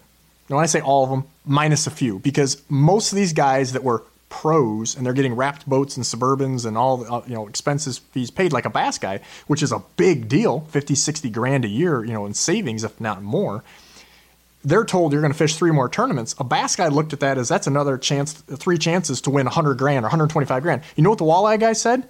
[0.48, 3.72] Now, when I say all of them, minus a few, because most of these guys
[3.72, 7.34] that were pros and they're getting wrapped boats and suburbans and all the uh, you
[7.34, 11.30] know expenses fees paid like a bass guy which is a big deal 50 60
[11.30, 13.62] grand a year you know in savings if not more
[14.66, 16.34] they're told you're going to fish three more tournaments.
[16.40, 19.78] A bass guy looked at that as that's another chance three chances to win 100
[19.78, 20.82] grand or 125 grand.
[20.96, 22.08] You know what the walleye guy said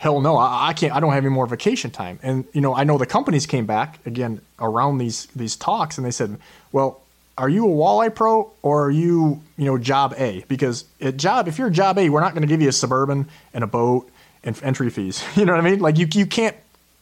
[0.00, 0.94] hell no, I, I, can't.
[0.94, 2.18] I don't have any more vacation time.
[2.22, 6.06] And you know, I know the companies came back again around these these talks, and
[6.06, 6.38] they said,
[6.72, 7.02] well.
[7.38, 10.44] Are you a walleye pro or are you, you know, job A?
[10.46, 13.30] Because at job, if you're job A, we're not going to give you a suburban
[13.54, 14.10] and a boat
[14.44, 15.24] and entry fees.
[15.36, 15.80] You know what I mean?
[15.80, 16.56] Like you, you can't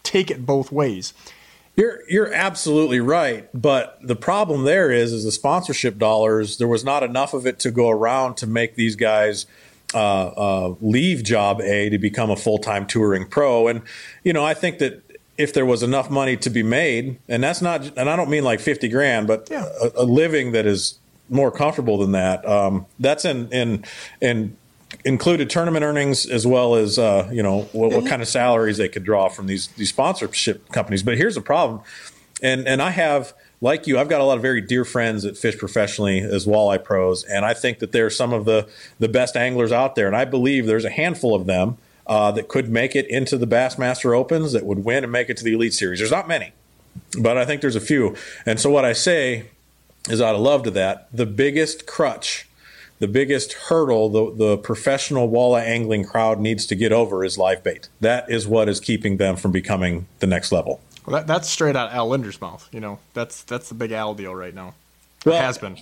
[0.04, 1.12] take it both ways.
[1.74, 6.58] You're you're absolutely right, but the problem there is is the sponsorship dollars.
[6.58, 9.46] There was not enough of it to go around to make these guys
[9.94, 13.68] uh, uh, leave job A to become a full time touring pro.
[13.68, 13.82] And,
[14.24, 15.02] you know, I think that
[15.36, 18.44] if there was enough money to be made, and that's not, and I don't mean
[18.44, 19.68] like 50 grand, but yeah.
[19.80, 20.98] a, a, living that is
[21.28, 23.84] more comfortable than that, um, that's in, in,
[24.20, 24.56] in,
[25.04, 28.88] included tournament earnings as well as uh, you know what, what, kind of salaries they
[28.88, 31.02] could draw from these these sponsorship companies.
[31.02, 31.82] But here's the problem,
[32.42, 35.36] and and I have like you, I've got a lot of very dear friends that
[35.36, 38.68] fish professionally as walleye pros, and I think that they're some of the
[38.98, 40.06] the best anglers out there.
[40.06, 43.46] And I believe there's a handful of them uh, that could make it into the
[43.46, 45.98] Bassmaster Opens, that would win and make it to the Elite Series.
[45.98, 46.52] There's not many,
[47.20, 48.16] but I think there's a few.
[48.46, 49.46] And so what I say
[50.08, 52.48] is, out of love to that, the biggest crutch
[52.98, 57.62] the biggest hurdle the, the professional walleye angling crowd needs to get over is live
[57.62, 57.88] bait.
[58.00, 60.80] That is what is keeping them from becoming the next level.
[61.08, 62.68] Well, that, that's straight out Al Lindner's mouth.
[62.70, 64.74] You know, that's that's the big Al deal right now.
[65.24, 65.78] Well, has been.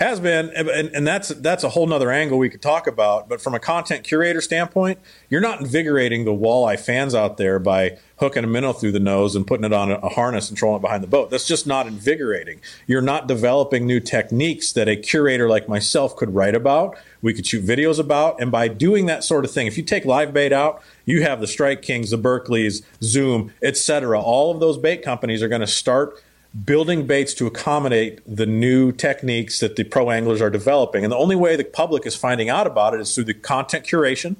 [0.00, 3.28] Has been, and, and that's that's a whole nother angle we could talk about.
[3.28, 7.98] But from a content curator standpoint, you're not invigorating the walleye fans out there by
[8.18, 10.78] hooking a minnow through the nose and putting it on a, a harness and trolling
[10.78, 11.30] it behind the boat.
[11.30, 12.60] That's just not invigorating.
[12.86, 16.96] You're not developing new techniques that a curator like myself could write about.
[17.20, 20.04] We could shoot videos about, and by doing that sort of thing, if you take
[20.04, 24.20] live bait out, you have the Strike Kings, the Berkleys, Zoom, etc.
[24.20, 26.22] All of those bait companies are going to start
[26.66, 31.04] building baits to accommodate the new techniques that the pro anglers are developing.
[31.04, 33.86] And the only way the public is finding out about it is through the content
[33.86, 34.36] curation,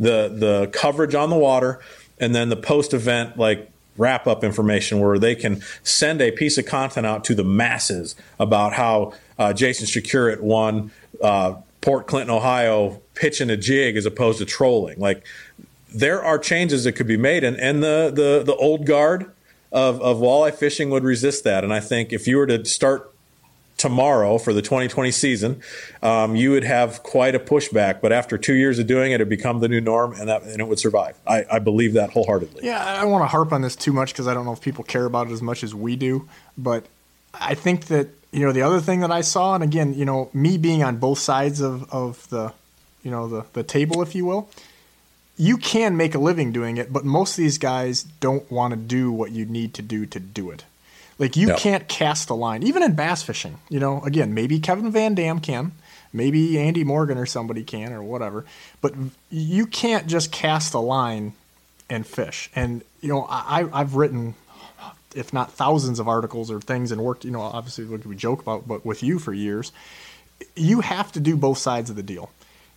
[0.00, 1.78] the the coverage on the water,
[2.18, 6.56] and then the post event like wrap up information where they can send a piece
[6.56, 10.90] of content out to the masses about how uh, Jason Przekurat won
[11.22, 14.98] uh, Port Clinton, Ohio, pitching a jig as opposed to trolling.
[14.98, 15.26] Like
[15.94, 19.30] there are changes that could be made, and, and the the the old guard
[19.70, 21.64] of, of walleye fishing would resist that.
[21.64, 23.12] And I think if you were to start
[23.78, 25.62] tomorrow for the 2020 season,
[26.02, 28.00] um, you would have quite a pushback.
[28.00, 30.60] But after two years of doing it, it become the new norm, and that and
[30.60, 31.18] it would survive.
[31.26, 32.64] I, I believe that wholeheartedly.
[32.64, 34.60] Yeah, I don't want to harp on this too much because I don't know if
[34.60, 36.28] people care about it as much as we do.
[36.56, 36.86] But
[37.34, 40.30] I think that you know the other thing that I saw, and again, you know,
[40.32, 42.52] me being on both sides of of the
[43.02, 44.48] you know the the table, if you will
[45.36, 48.76] you can make a living doing it, but most of these guys don't want to
[48.76, 50.64] do what you need to do to do it.
[51.18, 53.58] Like you can't cast a line, even in bass fishing.
[53.68, 55.72] You know, again, maybe Kevin Van Dam can,
[56.12, 58.44] maybe Andy Morgan or somebody can, or whatever.
[58.80, 58.94] But
[59.30, 61.34] you can't just cast a line
[61.88, 62.50] and fish.
[62.56, 64.34] And you know, I, I've written,
[65.14, 67.24] if not thousands of articles or things, and worked.
[67.24, 69.70] You know, obviously, what we joke about, but with you for years,
[70.56, 72.30] you have to do both sides of the deal.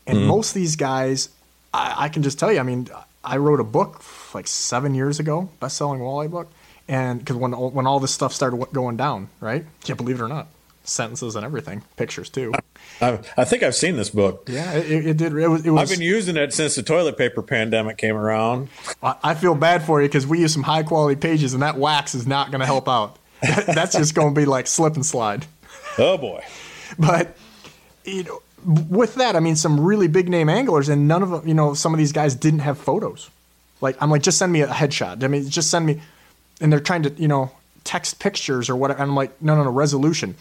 [0.06, 0.28] And mm-hmm.
[0.28, 1.30] most of these guys
[1.76, 2.60] I, I can just tell you.
[2.60, 2.88] I mean,
[3.24, 4.02] I wrote a book
[4.34, 6.52] like seven years ago, best-selling walleye book,
[6.88, 9.66] and because when when all this stuff started going down, right?
[9.86, 10.48] Yeah, believe it or not,
[10.84, 12.54] sentences and everything, pictures too.
[13.02, 14.48] I, I think I've seen this book.
[14.50, 15.34] Yeah, it, it did.
[15.34, 18.70] It was, it was, I've been using it since the toilet paper pandemic came around.
[19.04, 21.78] I, I feel bad for you because we use some high quality pages, and that
[21.78, 23.18] wax is not going to help out.
[23.42, 25.46] That's just going to be like slip and slide.
[25.98, 26.44] Oh boy!
[26.98, 27.36] But
[28.06, 31.48] you know, with that, I mean, some really big name anglers, and none of them,
[31.48, 33.30] you know, some of these guys didn't have photos.
[33.82, 35.24] Like, I'm like, just send me a headshot.
[35.24, 36.02] I mean, just send me,
[36.60, 37.52] and they're trying to, you know,
[37.84, 39.02] text pictures or whatever.
[39.02, 40.36] And I'm like, no, no, no, resolution.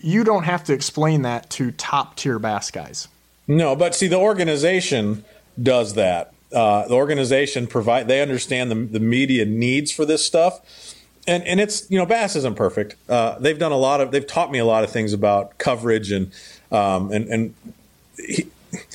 [0.00, 3.08] You don't have to explain that to top tier bass guys.
[3.46, 5.24] No, but see, the organization
[5.60, 6.32] does that.
[6.52, 10.62] Uh, the organization provide they understand the, the media needs for this stuff
[11.28, 14.26] and and it's you know bass isn't perfect uh, they've done a lot of they've
[14.26, 16.32] taught me a lot of things about coverage and
[16.70, 17.54] um, and and
[18.16, 18.48] he,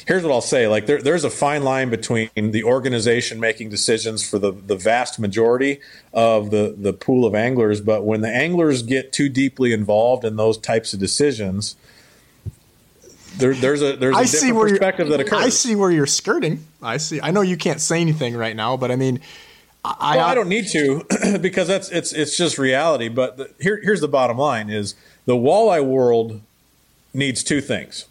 [0.07, 4.27] here's what I'll say: like there, there's a fine line between the organization making decisions
[4.27, 5.79] for the the vast majority
[6.13, 10.35] of the the pool of anglers, but when the anglers get too deeply involved in
[10.35, 11.75] those types of decisions.
[13.35, 15.43] There, there's a there's a I different perspective that occurs.
[15.43, 16.67] I see where you're skirting.
[16.83, 17.19] I see.
[17.19, 19.21] I know you can't say anything right now, but I mean,
[19.83, 21.03] I, well, I don't need to
[21.41, 23.09] because that's it's it's just reality.
[23.09, 24.93] But the, here here's the bottom line: is
[25.25, 26.41] the walleye world
[27.13, 28.05] needs two things.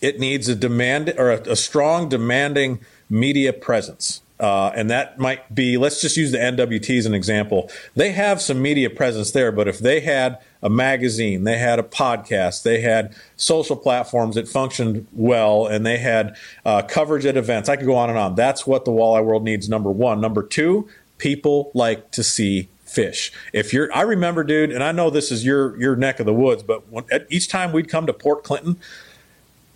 [0.00, 4.22] It needs a demand or a, a strong demanding media presence.
[4.40, 7.70] Uh, and that might be, let's just use the NWT as an example.
[7.94, 11.82] They have some media presence there, but if they had a magazine, they had a
[11.82, 17.68] podcast, they had social platforms that functioned well, and they had uh, coverage at events,
[17.68, 18.34] I could go on and on.
[18.34, 20.22] That's what the walleye world needs, number one.
[20.22, 23.32] Number two, people like to see fish.
[23.52, 26.34] If you're, I remember, dude, and I know this is your your neck of the
[26.34, 28.76] woods, but when, each time we'd come to Port Clinton,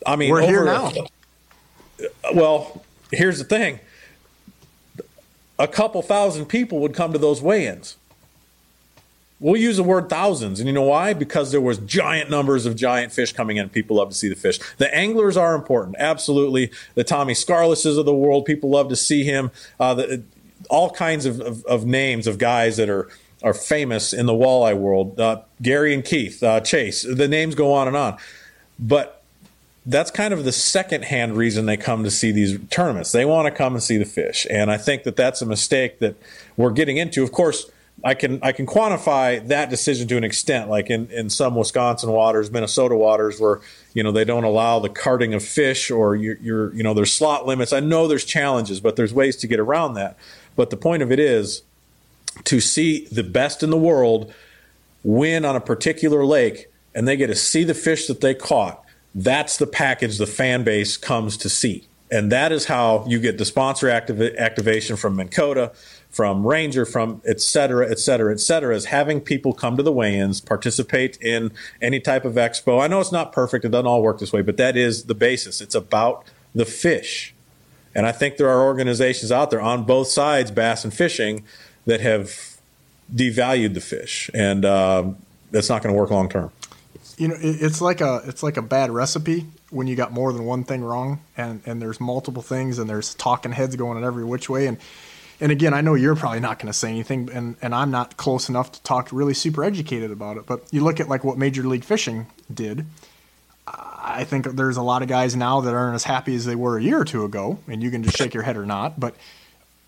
[0.07, 0.93] I mean, we're here now.
[2.35, 3.81] well, here's the thing:
[5.59, 7.97] a couple thousand people would come to those weigh-ins.
[9.41, 11.13] We'll use the word thousands, and you know why?
[11.13, 13.69] Because there was giant numbers of giant fish coming in.
[13.69, 14.59] People love to see the fish.
[14.79, 16.71] The anglers are important, absolutely.
[16.95, 19.51] The Tommy Skarlises of the world, people love to see him.
[19.79, 20.23] Uh, the,
[20.71, 23.09] all kinds of, of, of, names of guys that are
[23.43, 25.21] are famous in the walleye world.
[25.21, 27.03] Uh, Gary and Keith, uh, Chase.
[27.03, 28.17] The names go on and on,
[28.79, 29.23] but
[29.87, 33.13] that's kind of the second-hand reason they come to see these tournaments.
[33.13, 35.99] They want to come and see the fish, and I think that that's a mistake
[35.99, 36.17] that
[36.57, 37.23] we're getting into.
[37.23, 37.71] Of course,
[38.03, 42.11] I can I can quantify that decision to an extent, like in, in some Wisconsin
[42.11, 43.61] waters, Minnesota waters, where
[43.95, 47.13] you know they don't allow the carting of fish, or you're, you're you know there's
[47.13, 47.73] slot limits.
[47.73, 50.17] I know there's challenges, but there's ways to get around that.
[50.57, 51.63] But the point of it is
[52.45, 54.33] to see the best in the world
[55.03, 58.83] win on a particular lake and they get to see the fish that they caught.
[59.15, 61.87] That's the package the fan base comes to see.
[62.11, 65.73] And that is how you get the sponsor activ- activation from Minn Kota,
[66.11, 69.93] from Ranger, from et cetera, et cetera, et cetera, is having people come to the
[69.93, 71.51] weigh-ins, participate in
[71.83, 72.81] any type of expo.
[72.81, 75.15] I know it's not perfect; it doesn't all work this way, but that is the
[75.15, 75.61] basis.
[75.61, 77.34] It's about the fish,
[77.95, 81.45] and I think there are organizations out there on both sides, bass and fishing,
[81.87, 82.59] that have
[83.15, 85.05] devalued the fish, and uh,
[85.51, 86.51] that's not going to work long term.
[87.17, 90.45] You know, it's like a it's like a bad recipe when you got more than
[90.45, 94.25] one thing wrong, and and there's multiple things, and there's talking heads going in every
[94.25, 94.79] which way, and
[95.41, 98.17] and again, I know you're probably not going to say anything, and and I'm not
[98.17, 101.39] close enough to talk really super educated about it, but you look at like what
[101.39, 102.87] Major League Fishing did.
[103.67, 106.77] I think there's a lot of guys now that aren't as happy as they were
[106.77, 109.15] a year or two ago, and you can just shake your head or not, but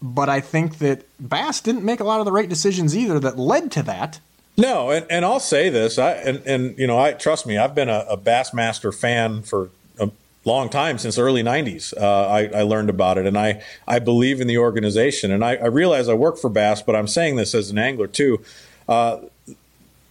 [0.01, 3.39] but I think that Bass didn't make a lot of the right decisions either that
[3.39, 4.21] led to that.
[4.59, 7.75] No, and, and I'll say this, I and, and you know, I trust me, I've
[7.75, 10.11] been a, a Bassmaster fan for a
[10.45, 11.93] long time since the early '90s.
[11.95, 15.57] Uh, I, I, learned about it, and I I believe in the organization, and I,
[15.57, 18.43] I, realize I work for Bass, but I'm saying this as an angler too.
[18.89, 19.19] Uh,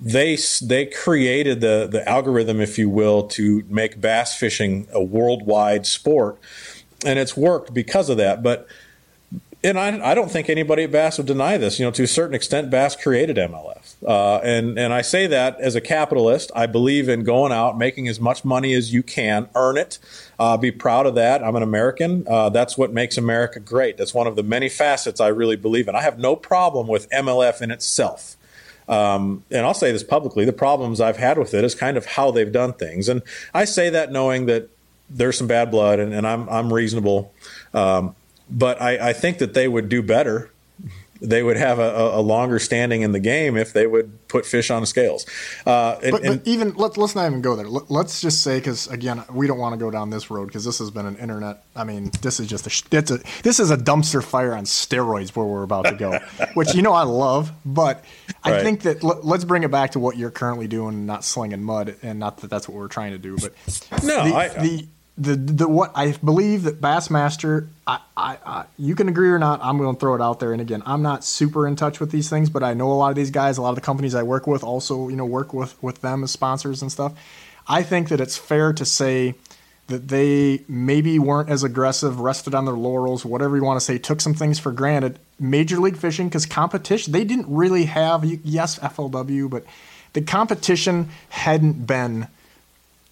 [0.06, 5.88] they they created the the algorithm, if you will, to make bass fishing a worldwide
[5.88, 6.38] sport,
[7.04, 8.44] and it's worked because of that.
[8.44, 8.68] But
[9.64, 11.80] and I, I don't think anybody at Bass would deny this.
[11.80, 15.60] You know, to a certain extent, Bass created MLF, uh, and and I say that
[15.60, 16.52] as a capitalist.
[16.56, 19.98] I believe in going out, making as much money as you can, earn it,
[20.38, 21.44] uh, be proud of that.
[21.44, 22.28] I'm an American.
[22.28, 23.98] Uh, that's what makes America great.
[23.98, 25.96] That's one of the many facets I really believe in.
[25.96, 28.35] I have no problem with MLF in itself.
[28.88, 32.06] Um, and I'll say this publicly: the problems I've had with it is kind of
[32.06, 33.22] how they've done things, and
[33.54, 34.70] I say that knowing that
[35.10, 37.34] there's some bad blood, and, and I'm I'm reasonable.
[37.74, 38.16] Um,
[38.50, 40.52] but I, I, think that they would do better.
[41.22, 44.70] They would have a, a, longer standing in the game if they would put fish
[44.70, 45.26] on scales.
[45.66, 47.68] Uh, and, but, but, even let, us not even go there.
[47.68, 50.80] Let's just say because again, we don't want to go down this road because this
[50.80, 51.64] has been an internet.
[51.74, 55.36] I mean, this is just a, it's a this is a dumpster fire on steroids
[55.36, 56.20] where we're about to go,
[56.54, 57.52] which you know I love.
[57.66, 58.04] But
[58.44, 58.64] I right.
[58.64, 61.96] think that let, us bring it back to what you're currently doing, not slinging mud,
[62.04, 63.38] and not that that's what we're trying to do.
[63.38, 63.54] But
[64.04, 68.96] no, the, I, the the the what I believe that Bassmaster, I, I, I, you
[68.96, 69.62] can agree or not.
[69.64, 70.52] I'm going to throw it out there.
[70.52, 73.10] And again, I'm not super in touch with these things, but I know a lot
[73.10, 73.58] of these guys.
[73.58, 76.24] A lot of the companies I work with also, you know, work with with them
[76.24, 77.14] as sponsors and stuff.
[77.68, 79.36] I think that it's fair to say
[79.88, 83.98] that they maybe weren't as aggressive, rested on their laurels, whatever you want to say,
[83.98, 85.20] took some things for granted.
[85.40, 89.64] Major League Fishing, because competition, they didn't really have yes FLW, but
[90.14, 92.28] the competition hadn't been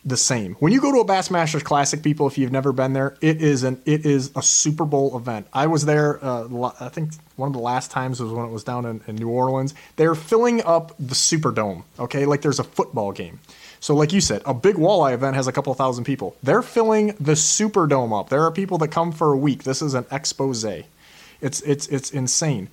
[0.06, 0.56] the same.
[0.56, 3.63] When you go to a Bassmasters Classic, people, if you've never been there, it is
[3.63, 5.48] an it is a Super Bowl event.
[5.54, 6.24] I was there.
[6.24, 9.16] Uh, I think one of the last times was when it was down in, in
[9.16, 9.74] New Orleans.
[9.96, 11.84] They're filling up the Superdome.
[12.00, 13.39] Okay, like there's a football game.
[13.80, 16.36] So, like you said, a big walleye event has a couple thousand people.
[16.42, 18.30] They're filling the Superdome up.
[18.30, 19.63] There are people that come for a week.
[19.63, 20.63] This is an expose.
[20.63, 22.70] It's it's it's insane.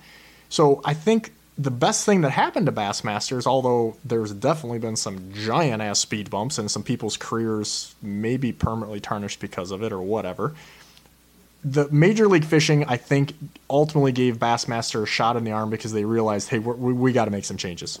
[0.49, 5.31] So I think the best thing that happened to Bassmasters, although there's definitely been some
[5.33, 9.91] giant ass speed bumps and some people's careers may be permanently tarnished because of it
[9.91, 10.53] or whatever.
[11.63, 13.33] The Major League Fishing, I think,
[13.69, 17.25] ultimately gave Bassmaster a shot in the arm because they realized, hey, we we got
[17.25, 17.99] to make some changes.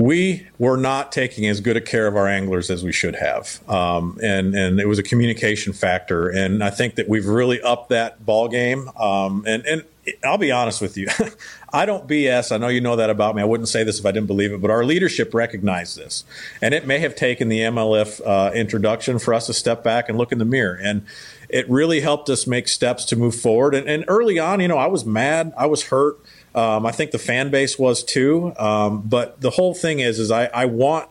[0.00, 3.60] We were not taking as good a care of our anglers as we should have,
[3.68, 6.30] um, and and it was a communication factor.
[6.30, 8.88] And I think that we've really upped that ball game.
[8.96, 9.84] Um, and and
[10.24, 11.08] I'll be honest with you.
[11.74, 12.50] I don't BS.
[12.50, 13.42] I know you know that about me.
[13.42, 16.24] I wouldn't say this if I didn't believe it, but our leadership recognized this.
[16.62, 20.16] And it may have taken the MLF uh, introduction for us to step back and
[20.16, 20.80] look in the mirror.
[20.82, 21.04] And
[21.50, 23.74] it really helped us make steps to move forward.
[23.74, 25.52] And, and early on, you know, I was mad.
[25.58, 26.18] I was hurt.
[26.54, 28.52] Um, I think the fan base was too.
[28.58, 31.08] Um, but the whole thing is, is I, I want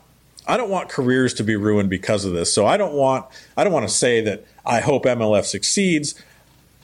[0.47, 2.51] I don't want careers to be ruined because of this.
[2.51, 3.25] So I don't want
[3.55, 6.15] I don't want to say that I hope MLF succeeds.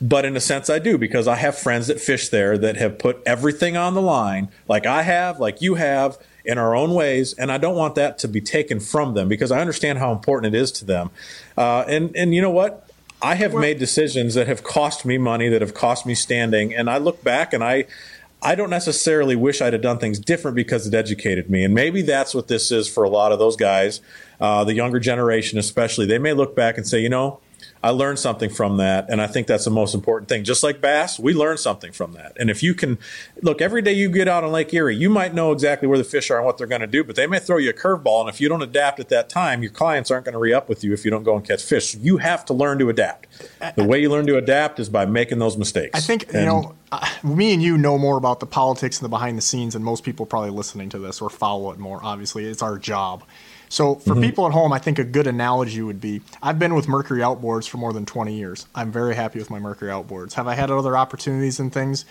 [0.00, 2.98] But in a sense, I do because I have friends that fish there that have
[2.98, 7.32] put everything on the line, like I have, like you have, in our own ways.
[7.32, 10.54] And I don't want that to be taken from them because I understand how important
[10.54, 11.10] it is to them.
[11.56, 12.88] Uh, and and you know what?
[13.22, 16.90] I have made decisions that have cost me money, that have cost me standing, and
[16.90, 17.86] I look back and I.
[18.42, 21.64] I don't necessarily wish I'd have done things different because it educated me.
[21.64, 24.00] And maybe that's what this is for a lot of those guys,
[24.40, 26.06] uh, the younger generation especially.
[26.06, 27.40] They may look back and say, you know,
[27.82, 30.42] I learned something from that, and I think that's the most important thing.
[30.42, 32.36] Just like bass, we learn something from that.
[32.38, 32.98] And if you can
[33.42, 36.04] look every day you get out on Lake Erie, you might know exactly where the
[36.04, 38.20] fish are and what they're going to do, but they may throw you a curveball,
[38.22, 40.68] and if you don't adapt at that time, your clients aren't going to re up
[40.68, 41.92] with you if you don't go and catch fish.
[41.92, 43.28] So you have to learn to adapt.
[43.76, 45.96] The way you learn to adapt is by making those mistakes.
[45.96, 46.74] I think and, you know.
[46.92, 49.82] Uh, me and you know more about the politics and the behind the scenes than
[49.82, 52.00] most people probably listening to this or follow it more.
[52.02, 53.24] Obviously, it's our job.
[53.68, 54.22] So for mm-hmm.
[54.22, 57.68] people at home, I think a good analogy would be I've been with Mercury Outboards
[57.68, 58.66] for more than 20 years.
[58.74, 60.34] I'm very happy with my Mercury Outboards.
[60.34, 62.04] Have I had other opportunities and things?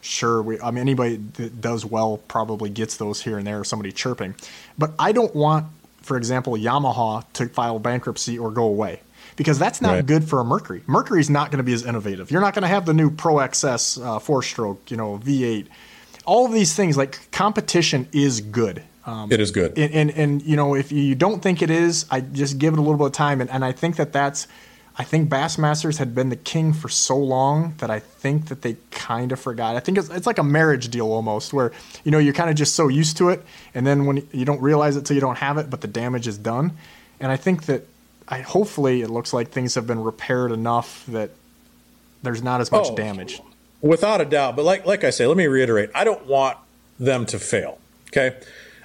[0.00, 3.92] sure, we, I mean, anybody that does well probably gets those here and there, somebody
[3.92, 4.34] chirping.
[4.78, 5.66] But I don't want,
[6.02, 9.00] for example, Yamaha to file bankruptcy or go away
[9.36, 10.06] because that's not Right.
[10.06, 10.82] good for a Mercury.
[10.86, 12.30] Mercury's not going to be as innovative.
[12.30, 15.66] You're not going to have the new Pro XS uh, four stroke, you know, V8.
[16.26, 18.82] All of these things, like competition is good.
[19.06, 19.78] Um, It is good.
[19.78, 22.78] and, and and you know if you don't think it is i just give it
[22.78, 24.46] a little bit of time and, and i think that that's
[24.98, 28.76] i think bassmasters had been the king for so long that i think that they
[28.90, 31.72] kind of forgot i think it's, it's like a marriage deal almost where
[32.04, 33.42] you know you're kind of just so used to it
[33.74, 36.28] and then when you don't realize it till you don't have it but the damage
[36.28, 36.72] is done
[37.20, 37.86] and i think that
[38.28, 41.30] i hopefully it looks like things have been repaired enough that
[42.22, 42.94] there's not as much Oh.
[42.94, 43.40] damage
[43.82, 44.56] Without a doubt.
[44.56, 45.88] But like like I say, let me reiterate.
[45.94, 46.58] I don't want
[46.98, 47.78] them to fail.
[48.08, 48.36] Okay.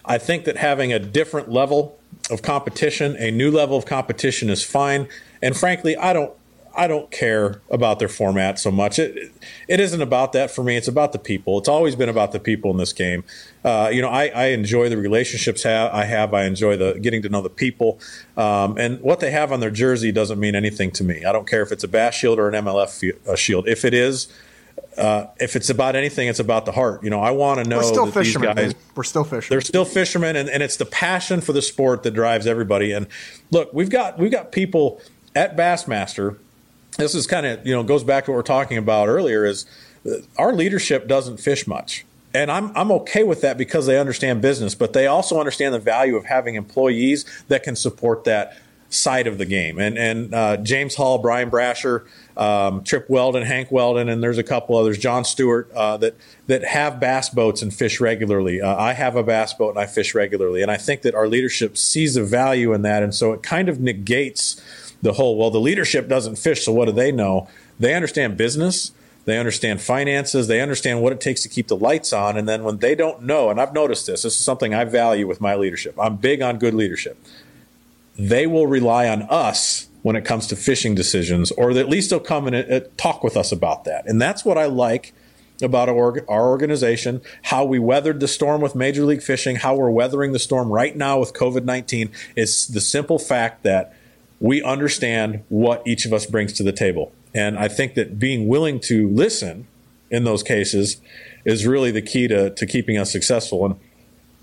[0.08, 1.99] I think that having a different level
[2.30, 5.08] of competition, a new level of competition is fine.
[5.41, 6.34] And frankly, I don't
[6.78, 8.99] I don't care about their format so much.
[8.99, 9.32] It
[9.68, 10.76] it isn't about that for me.
[10.76, 11.58] It's about the people.
[11.58, 13.24] It's always been about the people in this game.
[13.64, 16.34] Uh, you know, I, I enjoy the relationships ha- I have.
[16.34, 17.99] I enjoy the getting to know the people.
[18.36, 21.24] Um, and what they have on their jersey doesn't mean anything to me.
[21.24, 23.68] I don't care if it's a Bass Shield or an MLF uh, shield.
[23.68, 24.28] If it is,
[24.97, 27.03] uh, if it's about anything, it's about the heart.
[27.03, 29.49] You know, I want to know we're still that these fishermen guys we're still fishermen.
[29.49, 32.91] They're still fishermen and, and it's the passion for the sport that drives everybody.
[32.91, 33.07] And
[33.51, 35.01] look we've got we've got people
[35.35, 36.37] at bassmaster.
[36.97, 39.65] This is kind of you know goes back to what we're talking about earlier is
[40.05, 42.05] uh, our leadership doesn't fish much.
[42.33, 45.79] And I'm, I'm okay with that because they understand business but they also understand the
[45.79, 48.57] value of having employees that can support that
[48.95, 52.05] side of the game and and uh, James Hall Bryan Brasher
[52.37, 56.15] um, Trip Weldon, Hank Weldon, and there's a couple others, John Stewart, uh, that
[56.47, 58.61] that have bass boats and fish regularly.
[58.61, 61.27] Uh, I have a bass boat and I fish regularly, and I think that our
[61.27, 64.61] leadership sees the value in that, and so it kind of negates
[65.01, 65.37] the whole.
[65.37, 67.47] Well, the leadership doesn't fish, so what do they know?
[67.79, 68.91] They understand business.
[69.25, 70.47] They understand finances.
[70.47, 72.37] They understand what it takes to keep the lights on.
[72.37, 75.25] And then when they don't know, and I've noticed this, this is something I value
[75.25, 75.95] with my leadership.
[75.99, 77.17] I'm big on good leadership
[78.18, 82.20] they will rely on us when it comes to fishing decisions, or at least they'll
[82.20, 84.05] come and uh, talk with us about that.
[84.07, 85.13] And that's what I like
[85.61, 89.89] about our, our organization, how we weathered the storm with Major League Fishing, how we're
[89.89, 93.95] weathering the storm right now with COVID 19 is the simple fact that
[94.39, 97.11] we understand what each of us brings to the table.
[97.34, 99.68] And I think that being willing to listen
[100.11, 101.01] in those cases
[101.45, 103.66] is really the key to, to keeping us successful.
[103.66, 103.76] And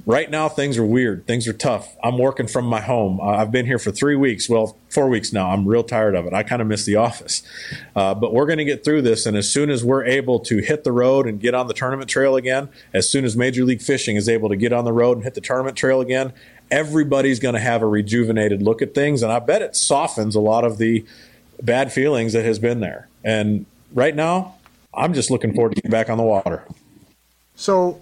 [0.07, 1.27] right now things are weird.
[1.27, 1.97] Things are tough.
[2.03, 3.21] I'm working from my home.
[3.21, 4.49] I've been here for three weeks.
[4.49, 5.51] Well four weeks now.
[5.51, 6.35] I'm real tired of it.
[6.35, 7.43] I kind of miss the office.
[7.97, 10.59] Uh, but we're going to get through this and as soon as we're able to
[10.59, 13.81] hit the road and get on the tournament trail again as soon as major league
[13.81, 16.33] fishing is able to get on the road and hit the tournament trail again
[16.71, 20.41] everybody's going to have a rejuvenated look at things and i bet it softens a
[20.41, 21.05] lot of the
[21.63, 23.09] bad feelings that has been there.
[23.25, 24.57] And right now
[24.95, 26.65] i'm just looking forward to getting back on the water.
[27.55, 28.02] So,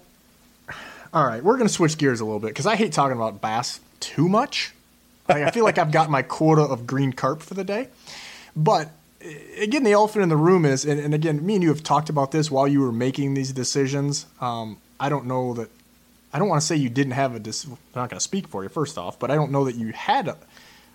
[1.13, 3.41] all right, we're going to switch gears a little bit because I hate talking about
[3.41, 4.73] bass too much.
[5.27, 7.89] Like, I feel like I've got my quota of green carp for the day.
[8.55, 8.89] But
[9.21, 11.83] eh, again, the elephant in the room is, and, and again, me and you have
[11.83, 14.25] talked about this while you were making these decisions.
[14.39, 15.69] Um, I don't know that,
[16.33, 17.73] I don't want to say you didn't have a decision.
[17.73, 19.91] I'm not going to speak for you, first off, but I don't know that you
[19.91, 20.37] had a,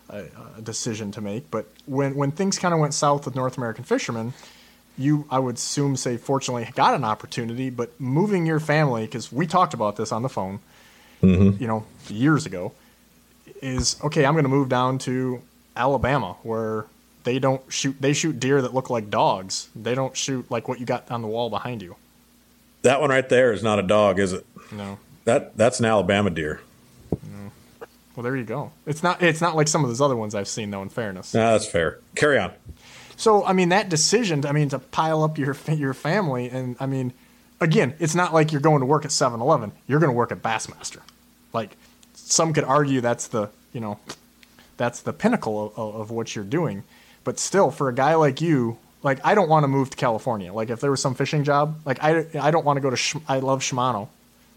[0.09, 0.25] a,
[0.59, 1.51] a decision to make.
[1.51, 4.33] But when, when things kind of went south with North American fishermen,
[4.99, 9.47] you, I would assume, say, fortunately, got an opportunity, but moving your family, because we
[9.47, 10.61] talked about this on the phone,
[11.23, 11.61] mm-hmm.
[11.61, 12.73] you know, years ago,
[13.63, 14.25] is okay.
[14.25, 15.43] I'm going to move down to
[15.77, 16.87] Alabama, where
[17.25, 17.97] they don't shoot.
[18.01, 19.69] They shoot deer that look like dogs.
[19.75, 21.97] They don't shoot like what you got on the wall behind you.
[22.83, 24.99] that one right there is not a dog is it No.
[25.25, 26.61] that that's an alabama deer
[27.11, 27.51] No.
[28.15, 28.71] Well, there you go.
[28.87, 29.23] It's not.
[29.23, 30.81] It's not like some of those other ones I've seen, though.
[30.83, 31.35] In fairness.
[31.35, 31.99] No, that's fair.
[32.15, 32.53] Carry on.
[33.17, 34.45] So I mean that decision.
[34.45, 37.13] I mean to pile up your your family, and I mean,
[37.61, 39.73] again, it's not like you're going to work at 7-Eleven.
[39.87, 41.01] You're going to work at Bassmaster.
[41.53, 41.77] Like
[42.15, 43.99] some could argue that's the you know
[44.77, 46.85] that's the pinnacle of, of what you're doing.
[47.25, 50.53] But still, for a guy like you, like I don't want to move to California.
[50.53, 52.97] Like if there was some fishing job, like I I don't want to go to.
[52.97, 54.09] Sh- I love Shimano,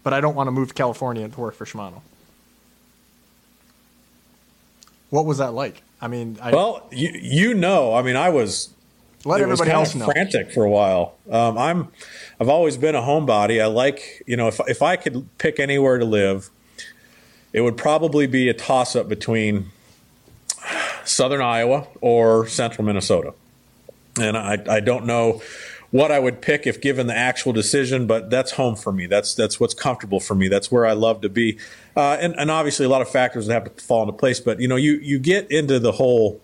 [0.02, 2.02] but I don't want to move to California to work for Shimano.
[5.08, 5.82] What was that like?
[6.00, 8.70] I mean, I, Well, you you know, I mean, I was
[9.24, 10.06] let it was everybody kind else of know.
[10.06, 11.14] frantic for a while.
[11.30, 11.88] Um, I'm
[12.40, 13.62] I've always been a homebody.
[13.62, 16.50] I like you know if if I could pick anywhere to live,
[17.52, 19.70] it would probably be a toss up between
[21.04, 23.34] southern Iowa or central Minnesota.
[24.18, 25.40] And I, I don't know
[25.90, 29.06] what I would pick if given the actual decision, but that's home for me.
[29.06, 30.48] That's that's what's comfortable for me.
[30.48, 31.58] That's where I love to be.
[31.96, 34.40] Uh, and, and obviously, a lot of factors that have to fall into place.
[34.40, 36.40] But you know, you you get into the whole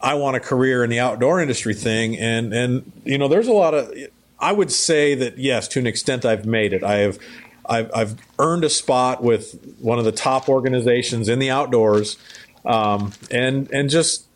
[0.00, 3.52] I want a career in the outdoor industry thing, and and you know, there's a
[3.52, 3.92] lot of
[4.38, 6.84] I would say that yes, to an extent, I've made it.
[6.84, 7.18] I have,
[7.66, 12.18] I've, I've earned a spot with one of the top organizations in the outdoors,
[12.66, 14.26] um, and and just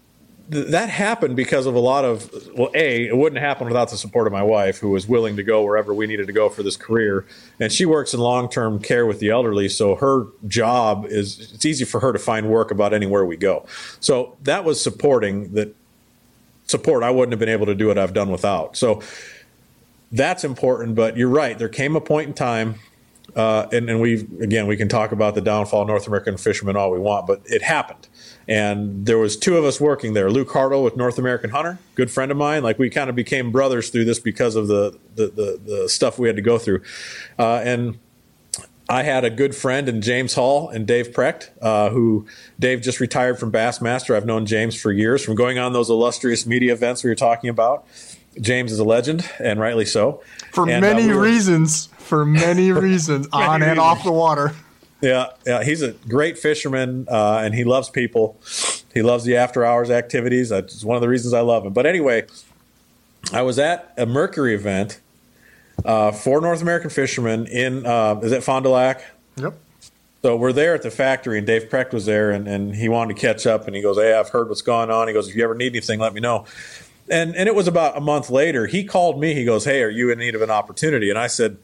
[0.49, 4.26] that happened because of a lot of well a it wouldn't happen without the support
[4.26, 6.76] of my wife who was willing to go wherever we needed to go for this
[6.76, 7.26] career.
[7.61, 11.84] And she works in long-term care with the elderly so her job is it's easy
[11.84, 13.66] for her to find work about anywhere we go.
[14.01, 15.74] So that was supporting that
[16.66, 18.76] support i wouldn't have been able to do what i've done without.
[18.76, 19.03] So
[20.12, 21.59] that's important but you're right.
[21.59, 22.76] There came a point in time
[23.36, 26.76] uh, and, and we again we can talk about the downfall of north american fishermen
[26.76, 28.09] all we want but it happened
[28.49, 32.11] and there was two of us working there luke hartle with north american hunter good
[32.11, 35.26] friend of mine like we kind of became brothers through this because of the the,
[35.28, 36.82] the, the stuff we had to go through
[37.38, 37.99] uh, and
[38.90, 42.26] I had a good friend in James Hall and Dave Precht, uh, who
[42.59, 44.16] Dave just retired from Bassmaster.
[44.16, 47.51] I've known James for years from going on those illustrious media events we were talking
[47.51, 47.84] about.
[48.40, 50.22] James is a legend, and rightly so.
[50.55, 51.90] For And, uh, many we were- reasons.
[51.99, 53.78] For many reasons, on and reasons.
[53.78, 54.55] off the water.
[55.01, 58.36] Yeah, yeah, he's a great fisherman, uh, and he loves people.
[58.92, 60.49] He loves the after hours activities.
[60.49, 61.72] That's one of the reasons I love him.
[61.72, 62.26] But anyway,
[63.32, 65.01] I was at a Mercury event
[65.84, 69.05] uh, for North American fishermen in uh, is it Fond du Lac?
[69.36, 69.55] Yep.
[70.22, 73.14] So we're there at the factory, and Dave Precht was there, and, and he wanted
[73.14, 73.68] to catch up.
[73.68, 75.72] And he goes, "Hey, I've heard what's going on." He goes, "If you ever need
[75.72, 76.44] anything, let me know."
[77.09, 78.66] And and it was about a month later.
[78.66, 79.32] He called me.
[79.34, 81.59] He goes, "Hey, are you in need of an opportunity?" And I said,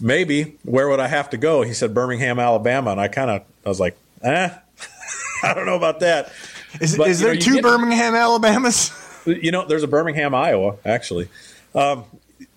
[0.00, 0.56] "Maybe.
[0.64, 3.68] Where would I have to go?" He said, "Birmingham, Alabama." And I kind of I
[3.68, 4.50] was like, "Eh,
[5.42, 6.32] I don't know about that.
[6.80, 8.92] Is, But, is you know, there two Birmingham Alabamas?
[9.26, 11.28] you know, there's a Birmingham, Iowa, actually.
[11.74, 12.04] Um,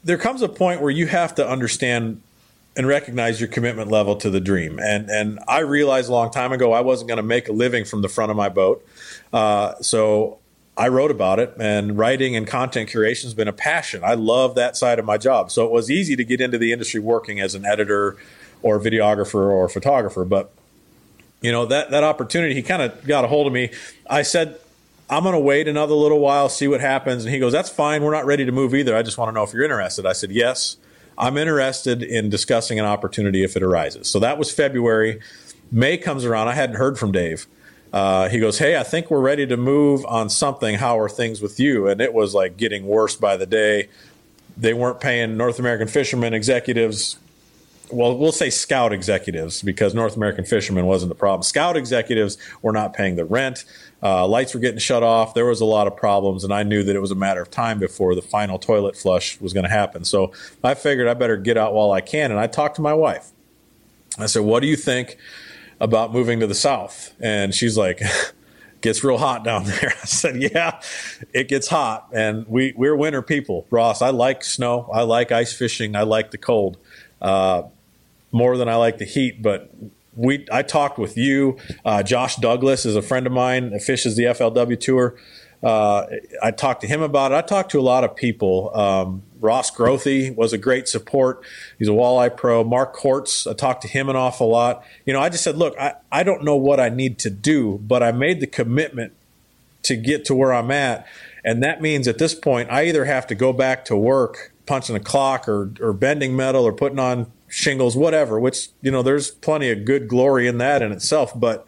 [0.03, 2.21] there comes a point where you have to understand
[2.75, 4.79] and recognize your commitment level to the dream.
[4.79, 7.85] And and I realized a long time ago I wasn't going to make a living
[7.85, 8.85] from the front of my boat.
[9.33, 10.37] Uh, so
[10.77, 14.03] I wrote about it, and writing and content curation has been a passion.
[14.03, 15.49] I love that side of my job.
[15.49, 18.15] So it was easy to get into the industry working as an editor
[18.61, 20.23] or videographer or photographer.
[20.23, 20.51] But
[21.41, 23.71] you know that that opportunity he kind of got a hold of me.
[24.09, 24.59] I said
[25.09, 27.25] i'm going to wait another little while see what happens.
[27.25, 28.03] And he goes that's fine.
[28.03, 28.95] We're not ready to move either.
[28.95, 30.05] I just want to know if you're interested.
[30.05, 30.77] I said yes.
[31.19, 34.07] I'm interested in discussing an opportunity if it arises.
[34.07, 35.19] So that was february.
[35.71, 36.47] May comes around.
[36.47, 37.47] I hadn't heard from dave
[37.97, 41.41] uh, he goes hey i think we're ready to move on something how are things
[41.41, 43.89] with you and it was like getting worse by the day
[44.55, 47.17] they weren't paying north american fishermen executives
[47.89, 51.41] well, we'll say scout executives because North American Fishermen wasn't the problem.
[51.43, 53.63] Scout executives were not paying the rent.
[54.03, 55.33] Uh, lights were getting shut off.
[55.33, 57.49] There was a lot of problems, and I knew that it was a matter of
[57.49, 60.03] time before the final toilet flush was going to happen.
[60.03, 60.33] So
[60.63, 63.31] I figured I better get out while I can, and I talked to my wife.
[64.19, 65.17] I said, "What do you think
[65.79, 68.01] about moving to the south?" And she's like.
[68.79, 69.91] Gets real hot down there.
[70.03, 70.79] I said, "Yeah,
[71.33, 74.03] it gets hot, and we we're winter people, Ross.
[74.03, 74.87] I like snow.
[74.93, 75.95] I like ice fishing.
[75.95, 76.77] I like the cold."
[77.19, 77.63] Uh,
[78.31, 79.41] more than I like the heat.
[79.41, 79.71] But
[80.15, 81.57] we, I talked with you.
[81.83, 83.71] Uh, Josh Douglas is a friend of mine.
[83.71, 85.15] that Fishes the FLW tour.
[85.63, 86.05] Uh,
[86.43, 87.35] I talked to him about it.
[87.35, 88.75] I talked to a lot of people.
[88.77, 91.43] Um, Ross Grothy was a great support.
[91.79, 92.63] He's a walleye pro.
[92.63, 94.83] Mark Kortz, I talked to him an awful lot.
[95.05, 97.79] You know, I just said, look, I, I don't know what I need to do,
[97.83, 99.13] but I made the commitment
[99.83, 101.07] to get to where I'm at.
[101.45, 104.95] And that means at this point, I either have to go back to work, punching
[104.95, 109.31] a clock or, or bending metal or putting on shingles, whatever, which, you know, there's
[109.31, 111.31] plenty of good glory in that in itself.
[111.39, 111.65] But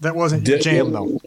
[0.00, 1.20] That wasn't your jam, though.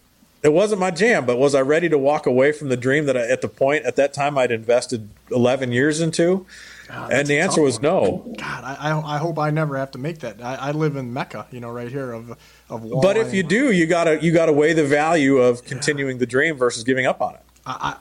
[0.44, 1.26] It wasn't my jam.
[1.26, 3.86] But was I ready to walk away from the dream that I, at the point
[3.86, 6.46] at that time I'd invested 11 years into?
[6.88, 7.84] God, and the answer was one.
[7.84, 8.36] no.
[8.38, 10.42] God, I, I, I hope I never have to make that.
[10.42, 12.32] I, I live in Mecca, you know, right here of
[12.70, 13.02] of walleye.
[13.02, 16.58] But if you do, you gotta you gotta weigh the value of continuing the dream
[16.58, 17.42] versus giving up on it.
[17.66, 17.98] I, I,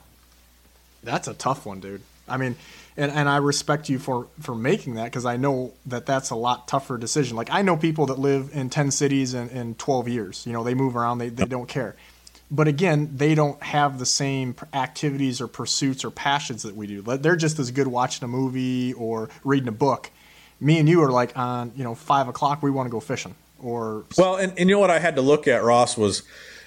[1.05, 2.03] that's a tough one, dude.
[2.29, 2.57] I mean,
[2.97, 6.37] and, and I respect you for for making that because I know that that's a
[6.37, 7.37] lot tougher decision.
[7.37, 10.45] Like I know people that live in ten cities in, in twelve years.
[10.47, 11.97] You know, they move around, they they don't care.
[12.51, 17.03] But again, they don't have the same activities or pursuits or passions that we do.
[17.03, 20.11] They're just as good watching a movie or reading a book.
[20.59, 22.63] Me and you are like on, you know, five o'clock.
[22.63, 25.23] We want to go fishing, or Well, and, and you know what I had to
[25.23, 26.23] look at, Ross, was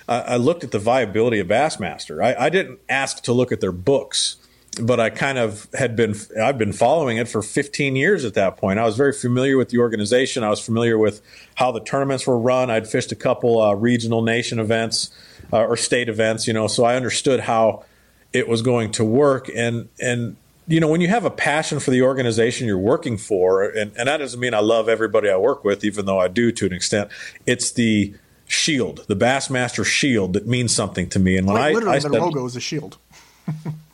[0.07, 2.23] uh, I looked at the viability of Bassmaster.
[2.23, 4.37] I, I didn't ask to look at their books,
[4.81, 8.57] but I kind of had been I've been following it for 15 years at that
[8.57, 8.79] point.
[8.79, 10.43] I was very familiar with the organization.
[10.43, 11.21] I was familiar with
[11.55, 12.71] how the tournaments were run.
[12.71, 15.11] I'd fished a couple uh, regional nation events
[15.53, 17.85] uh, or state events, you know, so I understood how
[18.33, 19.49] it was going to work.
[19.55, 20.35] And and
[20.67, 24.07] you know, when you have a passion for the organization you're working for, and, and
[24.07, 26.73] that doesn't mean I love everybody I work with, even though I do to an
[26.73, 27.09] extent,
[27.45, 28.13] it's the
[28.47, 31.37] shield, the Bassmaster shield that means something to me.
[31.37, 32.97] And when like I, literally I their said, logo is a shield.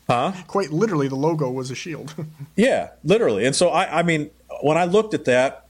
[0.08, 0.34] Huh?
[0.48, 2.14] Quite literally, the logo was a shield.
[2.56, 3.46] yeah, literally.
[3.46, 4.30] And so I, I mean,
[4.62, 5.66] when I looked at that,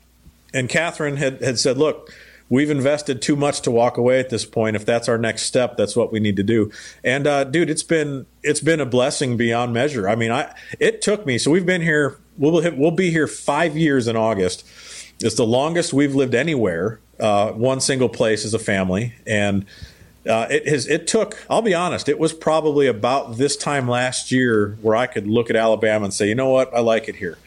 [0.53, 2.11] and Catherine had, had said, look,
[2.49, 4.75] we've invested too much to walk away at this point.
[4.75, 6.71] If that's our next step, that's what we need to do.
[7.03, 10.09] And uh, dude, it's been it's been a blessing beyond measure.
[10.09, 11.37] I mean, I it took me.
[11.37, 12.17] So we've been here.
[12.37, 14.65] We'll we'll be here five years in August.
[15.21, 19.65] It's the longest we've lived anywhere, uh, one single place as a family, and
[20.27, 20.87] uh, it has.
[20.87, 21.45] It took.
[21.49, 22.07] I'll be honest.
[22.07, 26.13] It was probably about this time last year where I could look at Alabama and
[26.13, 27.37] say, you know what, I like it here,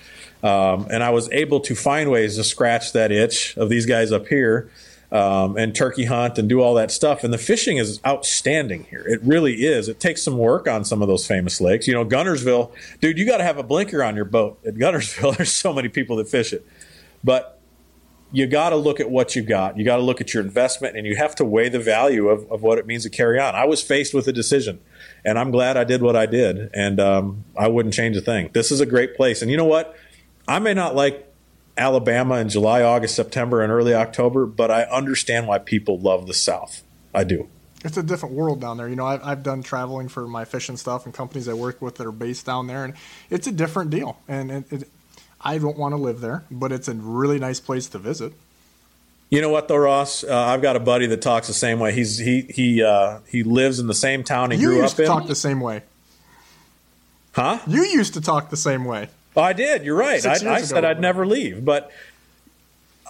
[0.43, 4.13] um, and I was able to find ways to scratch that itch of these guys
[4.13, 4.71] up here.
[5.13, 7.23] Um, and turkey hunt and do all that stuff.
[7.23, 9.05] And the fishing is outstanding here.
[9.07, 9.87] It really is.
[9.87, 11.87] It takes some work on some of those famous lakes.
[11.87, 15.37] You know, Guntersville, dude, you got to have a blinker on your boat at Guntersville.
[15.37, 16.67] There's so many people that fish it.
[17.23, 17.61] But
[18.33, 19.77] you got to look at what you got.
[19.77, 22.51] You got to look at your investment and you have to weigh the value of,
[22.51, 23.55] of what it means to carry on.
[23.55, 24.81] I was faced with a decision
[25.25, 26.71] and I'm glad I did what I did.
[26.73, 28.49] And um, I wouldn't change a thing.
[28.55, 29.43] This is a great place.
[29.43, 29.95] And you know what?
[30.49, 31.32] I may not like
[31.77, 36.35] Alabama in July, August, September, and early October, but I understand why people love the
[36.35, 36.83] South.
[37.15, 37.49] I do.
[37.85, 38.89] It's a different world down there.
[38.89, 41.97] You know, I've, I've done traveling for my fishing stuff and companies I work with
[41.97, 42.95] that are based down there, and
[43.31, 44.19] it's a different deal.
[44.29, 44.89] And it, it,
[45.41, 48.33] I don't want to live there, but it's a really nice place to visit.
[49.31, 50.25] You know what though, Ross?
[50.25, 51.93] Uh, I've got a buddy that talks the same way.
[51.93, 54.97] He's he he uh, he lives in the same town he you grew used up
[54.97, 55.09] to in.
[55.09, 55.83] talk the same way.
[57.33, 57.59] Huh?
[57.67, 59.09] You used to talk the same way.
[59.37, 59.85] I did.
[59.85, 60.25] You're right.
[60.25, 61.91] I, I said I'd never leave, but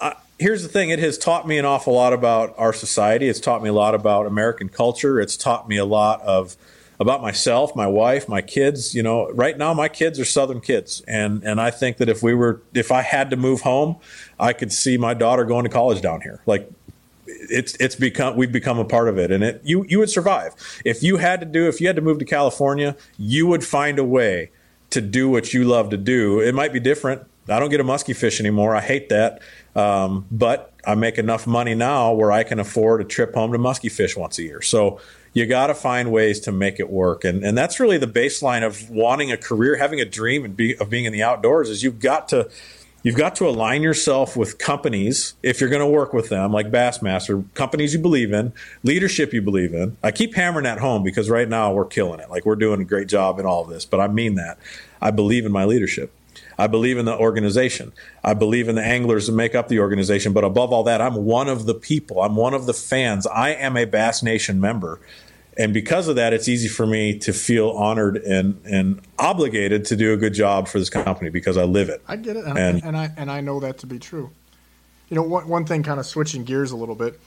[0.01, 3.27] uh, here's the thing: it has taught me an awful lot about our society.
[3.27, 5.19] It's taught me a lot about American culture.
[5.19, 6.55] It's taught me a lot of
[6.99, 8.95] about myself, my wife, my kids.
[8.95, 12.23] You know, right now my kids are Southern kids, and and I think that if
[12.23, 13.97] we were, if I had to move home,
[14.39, 16.41] I could see my daughter going to college down here.
[16.45, 16.69] Like
[17.25, 20.53] it's it's become we've become a part of it, and it you you would survive
[20.85, 23.99] if you had to do if you had to move to California, you would find
[23.99, 24.51] a way
[24.93, 26.39] to do what you love to do.
[26.39, 27.23] It might be different.
[27.49, 28.75] I don't get a musky fish anymore.
[28.75, 29.41] I hate that.
[29.75, 33.57] Um, but I make enough money now where I can afford a trip home to
[33.57, 34.61] musky fish once a year.
[34.61, 35.01] So
[35.33, 37.23] you got to find ways to make it work.
[37.23, 40.77] And, and that's really the baseline of wanting a career, having a dream and be,
[40.77, 42.49] of being in the outdoors is you've got to,
[43.03, 46.71] you've got to align yourself with companies if you're going to work with them like
[46.71, 49.95] Bassmaster, companies you believe in, leadership you believe in.
[50.01, 52.29] I keep hammering that home because right now we're killing it.
[52.29, 54.57] Like we're doing a great job in all of this, but I mean that.
[55.01, 56.11] I believe in my leadership.
[56.57, 57.93] I believe in the organization.
[58.23, 60.33] I believe in the anglers that make up the organization.
[60.33, 62.21] But above all that, I'm one of the people.
[62.21, 63.25] I'm one of the fans.
[63.27, 64.99] I am a Bass Nation member.
[65.57, 69.95] And because of that, it's easy for me to feel honored and, and obligated to
[69.95, 72.01] do a good job for this company because I live it.
[72.07, 74.31] I get it, and, And- and I and I know that to be true.
[75.09, 77.19] You know, one one thing, kind of switching gears a little bit,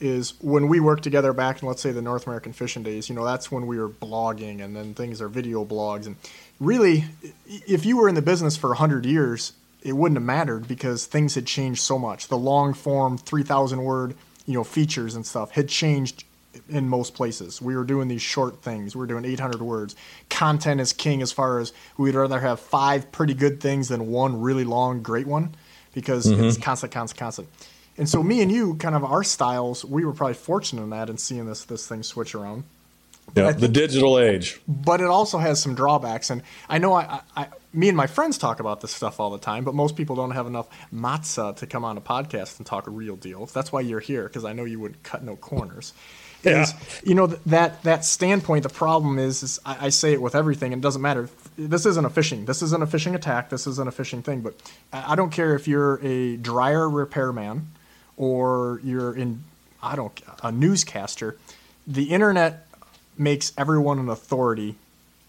[0.00, 3.08] is when we worked together back in let's say the North American fishing days.
[3.08, 6.16] You know, that's when we were blogging, and then things are video blogs, and
[6.60, 7.06] really,
[7.46, 11.34] if you were in the business for hundred years, it wouldn't have mattered because things
[11.34, 12.28] had changed so much.
[12.28, 14.14] The long form, three thousand word,
[14.46, 16.22] you know, features and stuff had changed
[16.68, 17.60] in most places.
[17.60, 18.94] We were doing these short things.
[18.94, 19.96] We were doing 800 words.
[20.28, 24.40] Content is king as far as we'd rather have five pretty good things than one
[24.40, 25.54] really long great one
[25.94, 26.62] because it's mm-hmm.
[26.62, 27.48] constant, constant, constant.
[27.98, 31.10] And so me and you, kind of our styles, we were probably fortunate in that
[31.10, 32.64] and seeing this this thing switch around.
[33.36, 34.60] Yeah, I the digital age.
[34.66, 38.06] But it also has some drawbacks, and I know I, I, I, me and my
[38.06, 39.64] friends talk about this stuff all the time.
[39.64, 42.90] But most people don't have enough matzah to come on a podcast and talk a
[42.90, 43.46] real deal.
[43.46, 45.92] That's why you're here because I know you wouldn't cut no corners.
[46.42, 46.66] Yeah.
[47.04, 48.64] You know that that standpoint.
[48.64, 51.28] The problem is, is I, I say it with everything, and it doesn't matter.
[51.56, 52.46] This isn't a fishing.
[52.46, 53.50] This isn't a fishing attack.
[53.50, 54.40] This isn't a fishing thing.
[54.40, 54.54] But
[54.92, 57.68] I, I don't care if you're a dryer repairman
[58.16, 59.44] or you're in
[59.82, 60.12] I don't
[60.42, 61.36] a newscaster.
[61.86, 62.66] The internet
[63.18, 64.76] makes everyone an authority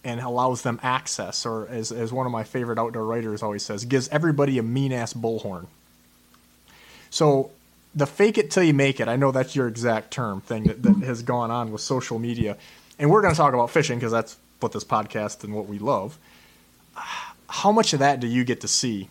[0.03, 3.85] and allows them access, or as, as one of my favorite outdoor writers always says,
[3.85, 5.65] gives everybody a mean ass bullhorn.
[7.09, 7.51] So
[7.95, 10.83] the fake it till you make it, I know that's your exact term thing that,
[10.83, 12.57] that has gone on with social media.
[12.99, 15.79] And we're going to talk about fishing because that's what this podcast and what we
[15.79, 16.17] love.
[17.49, 19.09] How much of that do you get to see?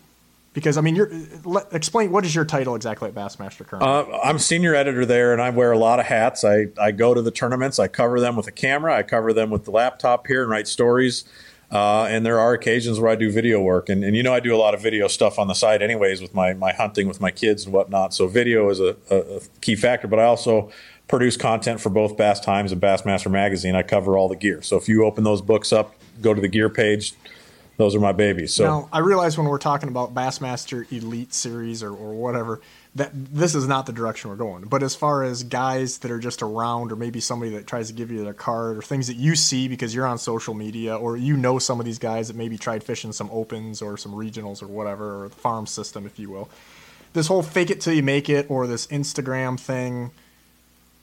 [0.53, 1.11] Because I mean, you're
[1.43, 3.89] let, explain what is your title exactly at Bassmaster currently?
[3.89, 6.43] Uh, I'm senior editor there, and I wear a lot of hats.
[6.43, 7.79] I, I go to the tournaments.
[7.79, 8.95] I cover them with a camera.
[8.95, 11.25] I cover them with the laptop here and write stories.
[11.73, 14.39] Uh, and there are occasions where I do video work, and, and you know I
[14.39, 17.19] do a lot of video stuff on the side, anyways, with my my hunting with
[17.19, 18.13] my kids and whatnot.
[18.13, 20.07] So video is a, a, key factor.
[20.07, 20.69] But I also
[21.07, 23.73] produce content for both Bass Times and Bassmaster Magazine.
[23.73, 24.61] I cover all the gear.
[24.61, 27.15] So if you open those books up, go to the gear page.
[27.77, 28.53] Those are my babies.
[28.53, 32.61] So Now, I realize when we're talking about Bassmaster Elite Series or, or whatever,
[32.95, 34.65] that this is not the direction we're going.
[34.65, 37.93] But as far as guys that are just around, or maybe somebody that tries to
[37.93, 41.17] give you their card, or things that you see because you're on social media, or
[41.17, 44.61] you know some of these guys that maybe tried fishing some opens or some regionals
[44.61, 46.49] or whatever, or the farm system, if you will.
[47.13, 50.11] This whole fake it till you make it, or this Instagram thing.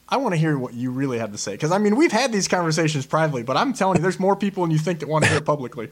[0.09, 2.33] I want to hear what you really have to say because I mean we've had
[2.33, 5.25] these conversations privately, but I'm telling you, there's more people than you think that want
[5.25, 5.91] to hear publicly.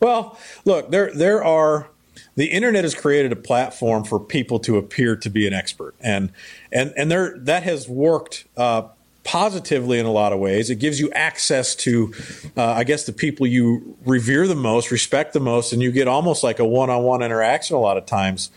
[0.00, 1.88] Well, look, there there are
[2.34, 6.32] the internet has created a platform for people to appear to be an expert, and
[6.70, 8.82] and and there that has worked uh,
[9.24, 10.70] positively in a lot of ways.
[10.70, 12.12] It gives you access to,
[12.56, 16.08] uh, I guess, the people you revere the most, respect the most, and you get
[16.08, 18.50] almost like a one-on-one interaction a lot of times.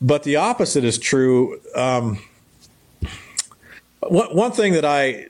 [0.00, 1.60] But the opposite is true.
[1.74, 2.18] Um,
[4.00, 5.28] one, one thing that I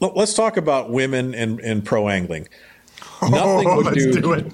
[0.00, 2.48] let's talk about women and, and pro angling.
[3.22, 4.52] Nothing Oh, would let's do, do it.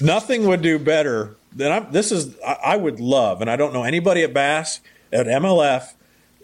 [0.00, 3.72] Nothing would do better than I'm, this is I, I would love, and I don't
[3.72, 4.80] know anybody at Bass,
[5.12, 5.94] at MLF,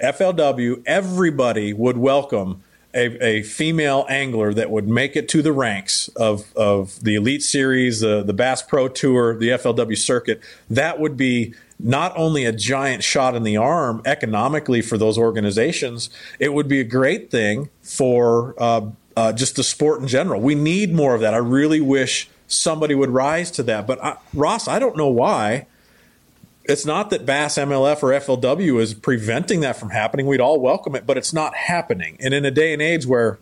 [0.02, 2.62] FLW, everybody would welcome
[2.94, 7.42] a, a female angler that would make it to the ranks of, of the Elite
[7.42, 10.40] Series, uh, the Bass Pro Tour, the FLW circuit.
[10.70, 16.08] That would be not only a giant shot in the arm economically for those organizations,
[16.38, 20.40] it would be a great thing for uh, uh, just the sport in general.
[20.40, 21.34] We need more of that.
[21.34, 23.86] I really wish somebody would rise to that.
[23.86, 25.66] But I, Ross, I don't know why.
[26.64, 30.26] It's not that Bass MLF or FLW is preventing that from happening.
[30.26, 32.16] We'd all welcome it, but it's not happening.
[32.20, 33.38] And in a day and age where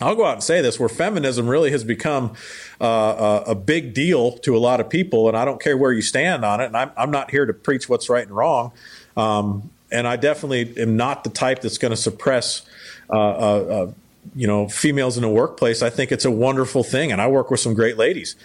[0.00, 2.34] I'll go out and say this, where feminism really has become
[2.80, 5.92] uh, a, a, big deal to a lot of people, and I don't care where
[5.92, 6.66] you stand on it.
[6.66, 8.72] And I'm, I'm not here to preach what's right and wrong.
[9.16, 12.62] Um, and I definitely am not the type that's going to suppress,
[13.08, 13.92] uh, uh, uh,
[14.34, 15.82] you know, females in the workplace.
[15.82, 18.36] I think it's a wonderful thing, and I work with some great ladies.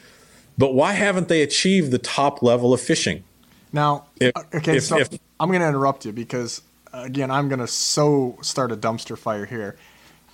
[0.57, 3.23] But why haven't they achieved the top level of fishing?
[3.71, 5.09] Now, If- okay, if- so if-
[5.39, 6.61] I'm going to interrupt you because
[6.91, 9.77] again, I'm going to so start a dumpster fire here.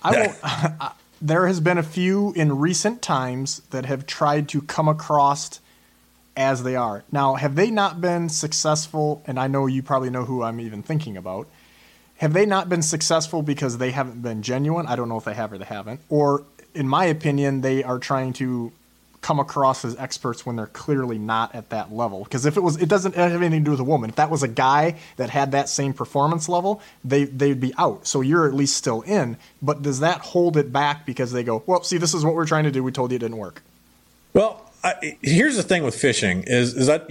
[0.02, 0.92] I won't.
[1.22, 5.60] there has been a few in recent times that have tried to come across
[6.36, 7.04] as they are.
[7.10, 9.22] Now, have they not been successful?
[9.26, 11.48] And I know you probably know who I'm even thinking about.
[12.18, 14.86] Have they not been successful because they haven't been genuine?
[14.86, 16.00] I don't know if they have or they haven't.
[16.08, 16.44] Or,
[16.74, 18.72] in my opinion, they are trying to
[19.20, 22.22] come across as experts when they're clearly not at that level.
[22.22, 24.10] Because if it was, it doesn't have anything to do with a woman.
[24.10, 28.06] If that was a guy that had that same performance level, they they'd be out.
[28.06, 29.36] So you're at least still in.
[29.60, 32.46] But does that hold it back because they go, well, see, this is what we're
[32.46, 32.84] trying to do.
[32.84, 33.62] We told you it didn't work.
[34.32, 37.10] Well, I, here's the thing with fishing is is that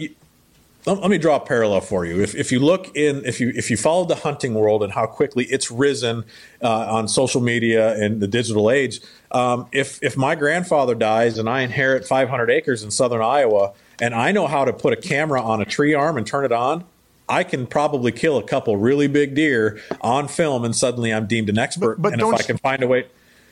[0.85, 2.21] let, let me draw a parallel for you.
[2.21, 5.05] If, if you look in, if you if you follow the hunting world and how
[5.05, 6.23] quickly it's risen
[6.61, 8.99] uh, on social media and the digital age,
[9.31, 14.13] um, if if my grandfather dies and I inherit 500 acres in southern Iowa and
[14.13, 16.83] I know how to put a camera on a tree arm and turn it on,
[17.27, 21.49] I can probably kill a couple really big deer on film, and suddenly I'm deemed
[21.49, 21.95] an expert.
[21.95, 23.05] But- but and if don't I can find a way,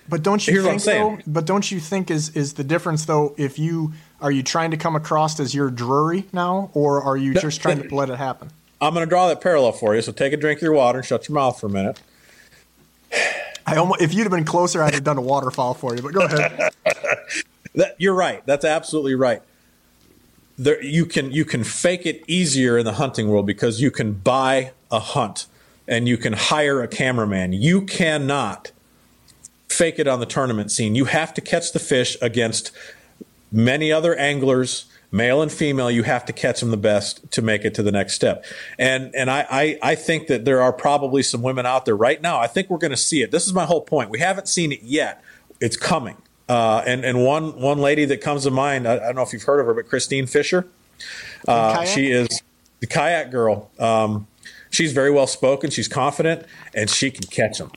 [0.07, 1.15] But don't you Here's what think I'm saying.
[1.25, 1.31] though?
[1.31, 3.33] But don't you think is is the difference though?
[3.37, 7.33] If you are you trying to come across as you're Drury now, or are you
[7.33, 8.49] just trying to let it happen?
[8.79, 10.01] I'm going to draw that parallel for you.
[10.01, 12.01] So take a drink of your water and shut your mouth for a minute.
[13.65, 16.01] I almost, if you'd have been closer, I'd have done a waterfall for you.
[16.01, 16.71] But go ahead.
[17.75, 18.45] That, you're right.
[18.45, 19.41] That's absolutely right.
[20.59, 24.13] There, you can you can fake it easier in the hunting world because you can
[24.13, 25.47] buy a hunt
[25.87, 27.51] and you can hire a cameraman.
[27.53, 28.71] You cannot
[29.67, 30.93] fake it on the tournament scene.
[30.93, 32.71] You have to catch the fish against
[33.53, 35.89] many other anglers, male and female.
[35.89, 38.43] You have to catch them the best to make it to the next step.
[38.77, 42.21] And and I I, I think that there are probably some women out there right
[42.21, 42.39] now.
[42.39, 43.31] I think we're going to see it.
[43.31, 44.09] This is my whole point.
[44.09, 45.23] We haven't seen it yet.
[45.61, 46.17] It's coming.
[46.49, 48.87] Uh, and and one one lady that comes to mind.
[48.87, 50.67] I, I don't know if you've heard of her, but Kristine Fischer.
[51.47, 52.41] Uh, she is
[52.79, 53.71] the kayak girl.
[53.79, 54.27] Um,
[54.69, 55.69] she's very well spoken.
[55.69, 57.71] She's confident, and she can catch them.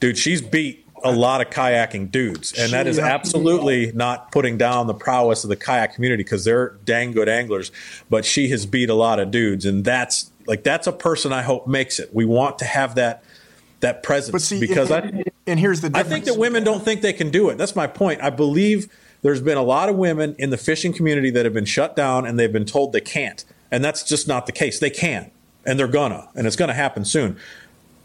[0.00, 4.86] Dude, she's beat a lot of kayaking dudes, and that is absolutely not putting down
[4.86, 7.70] the prowess of the kayak community because they're dang good anglers.
[8.10, 11.42] But she has beat a lot of dudes, and that's like that's a person I
[11.42, 12.14] hope makes it.
[12.14, 13.22] We want to have that
[13.80, 16.82] that presence But see, because and, I and here's the I think that women don't
[16.82, 17.58] think they can do it.
[17.58, 18.22] That's my point.
[18.22, 18.92] I believe
[19.22, 22.26] there's been a lot of women in the fishing community that have been shut down
[22.26, 23.44] and they've been told they can't.
[23.70, 24.78] And that's just not the case.
[24.78, 25.30] They can.
[25.66, 26.28] And they're gonna.
[26.34, 27.38] And it's gonna happen soon.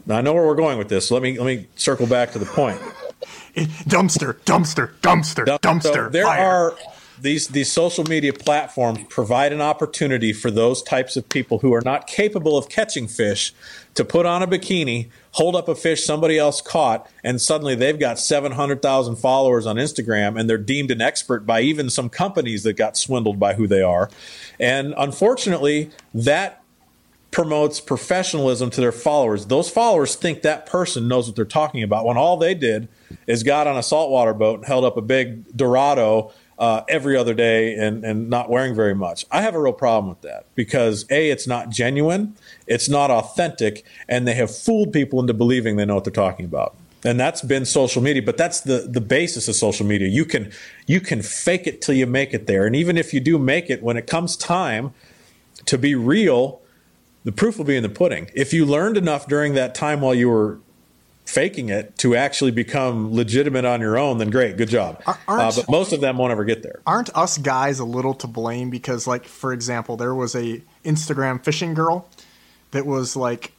[0.06, 1.08] Now I know where we're going with this.
[1.08, 2.80] So let me let me circle back to the point.
[3.54, 5.82] dumpster, dumpster, dumpster, dumpster.
[5.82, 6.40] So there fire.
[6.40, 6.76] are
[7.20, 11.80] these these social media platforms provide an opportunity for those types of people who are
[11.80, 13.54] not capable of catching fish
[13.94, 17.98] to put on a bikini, hold up a fish somebody else caught, and suddenly they've
[17.98, 22.72] got 700,000 followers on Instagram and they're deemed an expert by even some companies that
[22.72, 24.10] got swindled by who they are.
[24.58, 26.63] And unfortunately, that
[27.34, 29.46] promotes professionalism to their followers.
[29.46, 32.86] Those followers think that person knows what they're talking about when all they did
[33.26, 37.34] is got on a saltwater boat and held up a big Dorado uh, every other
[37.34, 39.26] day and, and not wearing very much.
[39.32, 42.36] I have a real problem with that because A, it's not genuine,
[42.68, 46.44] it's not authentic, and they have fooled people into believing they know what they're talking
[46.44, 46.76] about.
[47.04, 50.06] And that's been social media, but that's the, the basis of social media.
[50.06, 50.52] You can
[50.86, 52.64] you can fake it till you make it there.
[52.64, 54.94] And even if you do make it, when it comes time
[55.66, 56.60] to be real,
[57.24, 58.30] the proof will be in the pudding.
[58.34, 60.58] If you learned enough during that time while you were
[61.24, 65.02] faking it to actually become legitimate on your own, then great, good job.
[65.06, 66.80] Uh, but most of them won't ever get there.
[66.86, 71.42] Aren't us guys a little to blame because, like, for example, there was a Instagram
[71.42, 72.06] fishing girl
[72.72, 73.52] that was like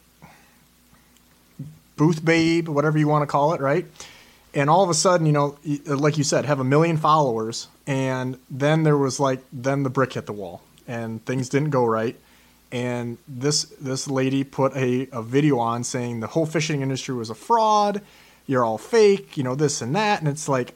[1.96, 3.88] booth babe, whatever you want to call it, right?
[4.54, 8.38] And all of a sudden, you know, like you said, have a million followers, and
[8.50, 12.16] then there was like, then the brick hit the wall, and things didn't go right
[12.72, 17.30] and this this lady put a, a video on saying the whole fishing industry was
[17.30, 18.02] a fraud
[18.48, 20.74] you're all fake you know this and that and it's like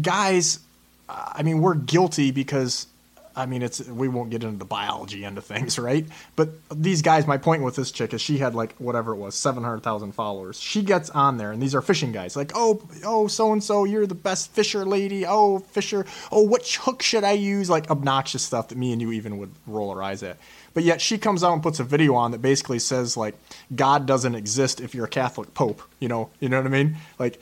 [0.00, 0.60] guys
[1.08, 2.86] i mean we're guilty because
[3.34, 6.06] I mean, it's we won't get into the biology end of things, right?
[6.36, 9.34] But these guys, my point with this chick is she had like whatever it was,
[9.34, 10.60] seven hundred thousand followers.
[10.60, 13.84] She gets on there, and these are fishing guys, like, oh, oh, so and so,
[13.84, 15.24] you're the best fisher lady.
[15.26, 16.06] Oh, fisher.
[16.30, 17.70] Oh, which hook should I use?
[17.70, 20.38] Like obnoxious stuff that me and you even would roll our eyes at.
[20.74, 23.34] But yet she comes out and puts a video on that basically says like
[23.74, 25.82] God doesn't exist if you're a Catholic Pope.
[26.00, 26.96] You know, you know what I mean?
[27.18, 27.40] Like,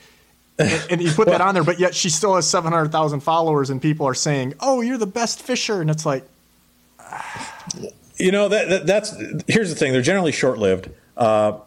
[0.59, 3.21] and, and you put that on there, but yet she still has seven hundred thousand
[3.21, 6.25] followers, and people are saying, "Oh, you're the best fisher," and it's like,
[8.17, 9.15] you know, that, that that's
[9.47, 10.91] here's the thing: they're generally short lived.
[11.17, 11.59] Uh,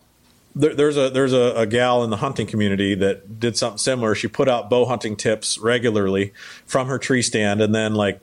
[0.56, 4.14] there, there's a there's a, a, gal in the hunting community that did something similar.
[4.14, 6.34] She put out bow hunting tips regularly
[6.66, 8.20] from her tree stand, and then like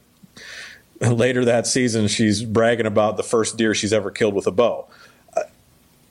[1.11, 4.87] later that season, she's bragging about the first deer she's ever killed with a bow.
[5.35, 5.43] Uh,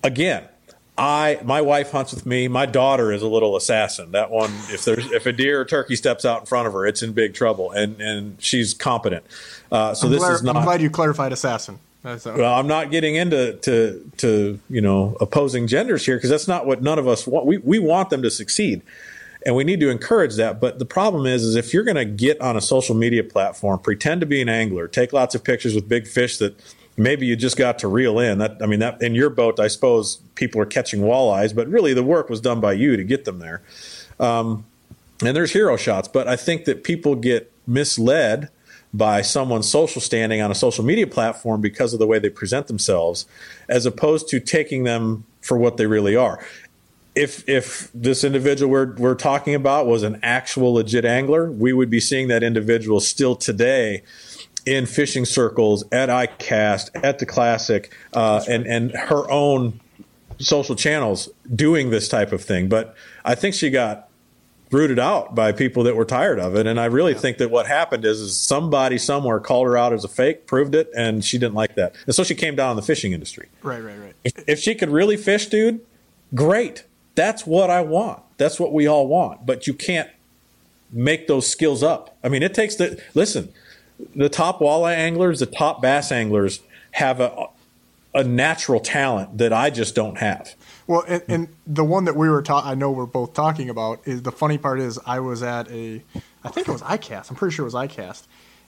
[0.04, 0.46] again,
[0.98, 2.48] I my wife hunts with me.
[2.48, 4.12] My daughter is a little assassin.
[4.12, 6.86] That one, if there's if a deer or turkey steps out in front of her,
[6.86, 9.26] it's in big trouble, and and she's competent.
[9.72, 10.56] Uh, so I'm this glad, is not.
[10.58, 11.80] I'm glad you clarified assassin.
[12.04, 16.66] Well, I'm not getting into to to you know opposing genders here because that's not
[16.66, 17.46] what none of us want.
[17.46, 18.82] We we want them to succeed
[19.46, 20.60] and we need to encourage that.
[20.60, 23.80] But the problem is, is if you're going to get on a social media platform,
[23.80, 26.60] pretend to be an angler, take lots of pictures with big fish that
[26.98, 28.40] maybe you just got to reel in.
[28.40, 31.94] That I mean, that in your boat, I suppose people are catching walleyes, but really
[31.94, 33.62] the work was done by you to get them there.
[34.20, 34.66] Um,
[35.24, 38.50] and there's hero shots, but I think that people get misled
[38.94, 42.68] by someone's social standing on a social media platform because of the way they present
[42.68, 43.26] themselves,
[43.68, 46.44] as opposed to taking them for what they really are
[47.20, 51.90] if if this individual we're we're talking about was an actual legit angler, we would
[51.90, 54.04] be seeing that individual still today
[54.66, 59.82] in fishing circles at ICAST, at the Classic, uh, and and her own
[60.40, 62.70] social channels doing this type of thing.
[62.70, 62.96] But
[63.26, 64.10] I think she got
[64.72, 66.68] rooted out by people that were tired of it.
[66.68, 67.18] And I really yeah.
[67.18, 70.76] think that what happened is, is somebody somewhere called her out as a fake, proved
[70.76, 71.96] it, and she didn't like that.
[72.06, 73.50] And so she came down in the fishing industry.
[73.64, 74.14] Right, right, right.
[74.24, 75.82] If, if she could really fish, dude,
[76.36, 76.84] great.
[77.16, 78.22] That's what I want.
[78.38, 79.46] That's what we all want.
[79.46, 80.10] But you can't
[80.92, 82.18] make those skills up.
[82.24, 83.54] I mean, it takes the listen.
[84.16, 87.48] The top walleye anglers, the top bass anglers have a
[88.14, 90.56] a natural talent that I just don't have.
[90.88, 94.02] Well, and, and the one that we were talking, I know we're both talking about
[94.06, 96.04] is the funny part is I was at a,
[96.44, 97.30] I think it was ICAST.
[97.30, 98.24] I'm pretty sure it was ICAST,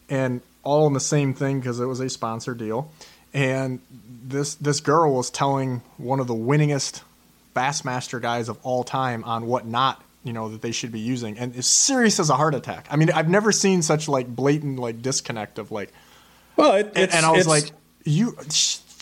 [0.09, 2.91] and all in the same thing because it was a sponsor deal.
[3.33, 3.79] And
[4.23, 7.01] this this girl was telling one of the winningest
[7.53, 11.37] Bassmaster guys of all time on what not you know that they should be using,
[11.37, 12.87] and as serious as a heart attack.
[12.91, 15.91] I mean, I've never seen such like blatant like disconnect of like.
[16.55, 17.71] Well, it, and, and, I was like,
[18.03, 18.37] you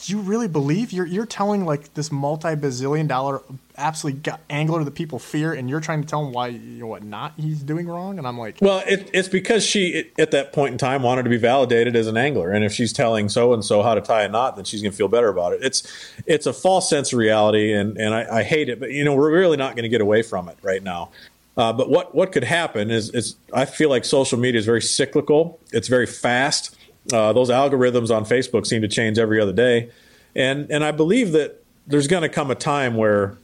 [0.09, 3.41] you really believe you're you're telling like this multi bazillion dollar
[3.77, 7.03] absolutely angler that people fear, and you're trying to tell him why you know what
[7.03, 8.17] not he's doing wrong?
[8.17, 11.29] And I'm like, well, it, it's because she at that point in time wanted to
[11.29, 14.23] be validated as an angler, and if she's telling so and so how to tie
[14.23, 15.63] a knot, then she's to feel better about it.
[15.63, 15.83] It's
[16.25, 19.15] it's a false sense of reality, and and I, I hate it, but you know
[19.15, 21.09] we're really not going to get away from it right now.
[21.57, 24.81] Uh, but what what could happen is is I feel like social media is very
[24.81, 25.59] cyclical.
[25.71, 26.75] It's very fast.
[27.11, 29.89] Uh, those algorithms on Facebook seem to change every other day,
[30.35, 33.37] and and I believe that there's going to come a time where,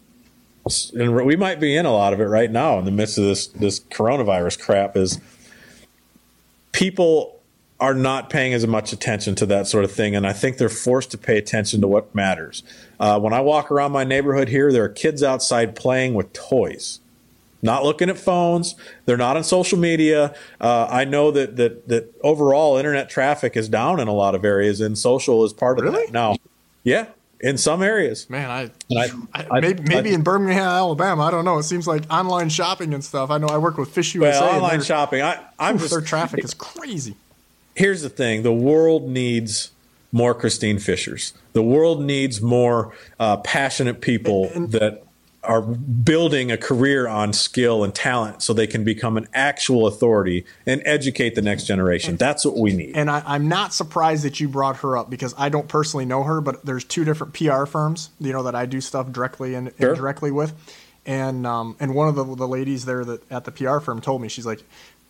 [0.93, 3.26] and we might be in a lot of it right now in the midst of
[3.26, 4.95] this this coronavirus crap.
[4.95, 5.20] Is
[6.72, 7.39] people
[7.80, 10.70] are not paying as much attention to that sort of thing, and I think they're
[10.70, 12.63] forced to pay attention to what matters.
[12.99, 16.99] Uh, when I walk around my neighborhood here, there are kids outside playing with toys
[17.66, 18.76] not looking at phones.
[19.05, 20.36] They're not on social media.
[20.61, 24.45] Uh, I know that, that that overall internet traffic is down in a lot of
[24.45, 26.05] areas, and social is part of really?
[26.05, 26.38] that now.
[26.84, 27.07] Yeah,
[27.39, 28.30] in some areas.
[28.30, 31.24] Man, I, I, I, I maybe, maybe I, in Birmingham, Alabama.
[31.24, 31.57] I don't know.
[31.57, 33.32] It seems like online shopping and stuff.
[33.32, 34.41] I know I work with Fish USA.
[34.41, 35.22] well, online shopping.
[35.22, 37.16] I, I'm oof, just their traffic is crazy.
[37.74, 39.72] Here's the thing: the world needs
[40.11, 41.34] more Kristine Fischers.
[41.53, 45.05] The world needs more uh, passionate people and, and, that
[45.46, 50.46] are building a career on skill and talent so they can become an actual authority
[50.66, 52.18] and educate the next generation.
[52.18, 52.96] That's what we need.
[52.96, 56.24] And I, am not surprised that you brought her up because I don't personally know
[56.24, 59.72] her, but there's two different PR firms, you know, that I do stuff directly and
[59.80, 59.91] sure.
[59.91, 60.54] indirectly with.
[61.06, 64.22] And um, and one of the, the ladies there that at the PR firm told
[64.22, 64.64] me she's like,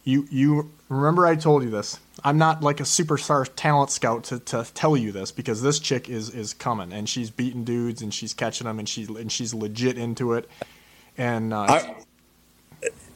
[0.03, 1.99] you you remember I told you this.
[2.25, 6.09] I'm not like a superstar talent scout to, to tell you this because this chick
[6.09, 9.53] is is coming and she's beating dudes and she's catching them and she's and she's
[9.53, 10.49] legit into it.
[11.19, 11.95] And uh, I,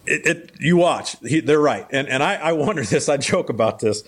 [0.05, 1.87] it, it, you watch, he, they're right.
[1.89, 3.09] And and I, I wonder this.
[3.09, 4.03] I joke about this.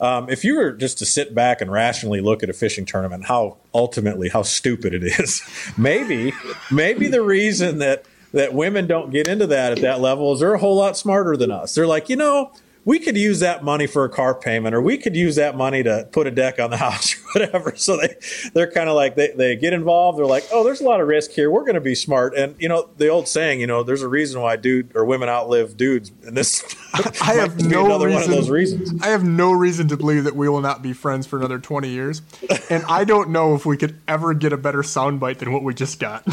[0.00, 3.24] Um, if you were just to sit back and rationally look at a fishing tournament,
[3.24, 5.42] how ultimately how stupid it is,
[5.76, 6.32] maybe
[6.70, 10.54] maybe the reason that that women don't get into that at that level is they're
[10.54, 11.74] a whole lot smarter than us.
[11.74, 12.52] They're like, you know,
[12.84, 15.82] we could use that money for a car payment or we could use that money
[15.82, 17.74] to put a deck on the house or whatever.
[17.76, 18.16] So they,
[18.52, 20.18] they're kind of like, they, they get involved.
[20.18, 21.50] They're like, oh, there's a lot of risk here.
[21.50, 22.36] We're going to be smart.
[22.36, 25.28] And, you know, the old saying, you know, there's a reason why dude or women
[25.28, 26.12] outlive dudes.
[26.26, 26.62] And this,
[27.22, 29.02] I have no reason, reasons.
[29.02, 31.88] I have no reason to believe that we will not be friends for another 20
[31.88, 32.22] years.
[32.70, 35.74] And I don't know if we could ever get a better soundbite than what we
[35.74, 36.26] just got.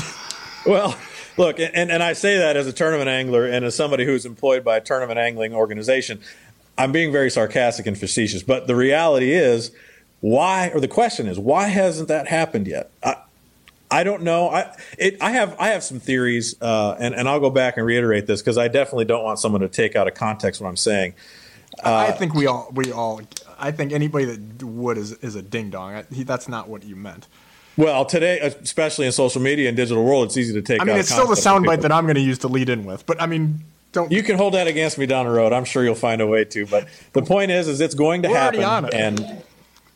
[0.65, 0.97] well,
[1.37, 4.63] Look, and, and I say that as a tournament angler and as somebody who's employed
[4.63, 6.19] by a tournament angling organization.
[6.77, 9.71] I'm being very sarcastic and facetious, but the reality is,
[10.19, 12.91] why, or the question is, why hasn't that happened yet?
[13.03, 13.17] I,
[13.91, 14.49] I don't know.
[14.49, 17.85] I it, I have I have some theories, uh, and and I'll go back and
[17.85, 20.77] reiterate this because I definitely don't want someone to take out of context what I'm
[20.77, 21.13] saying.
[21.83, 23.21] Uh, I think we all we all
[23.59, 26.03] I think anybody that would is is a ding dong.
[26.09, 27.27] That's not what you meant.
[27.77, 30.81] Well, today, especially in social media and digital world, it's easy to take.
[30.81, 33.05] I mean, it's still the soundbite that I'm going to use to lead in with,
[33.05, 34.11] but I mean, don't.
[34.11, 35.53] You can hold that against me down the road.
[35.53, 36.65] I'm sure you'll find a way to.
[36.65, 38.93] But the point is, is it's going to We're happen, it.
[38.93, 39.19] and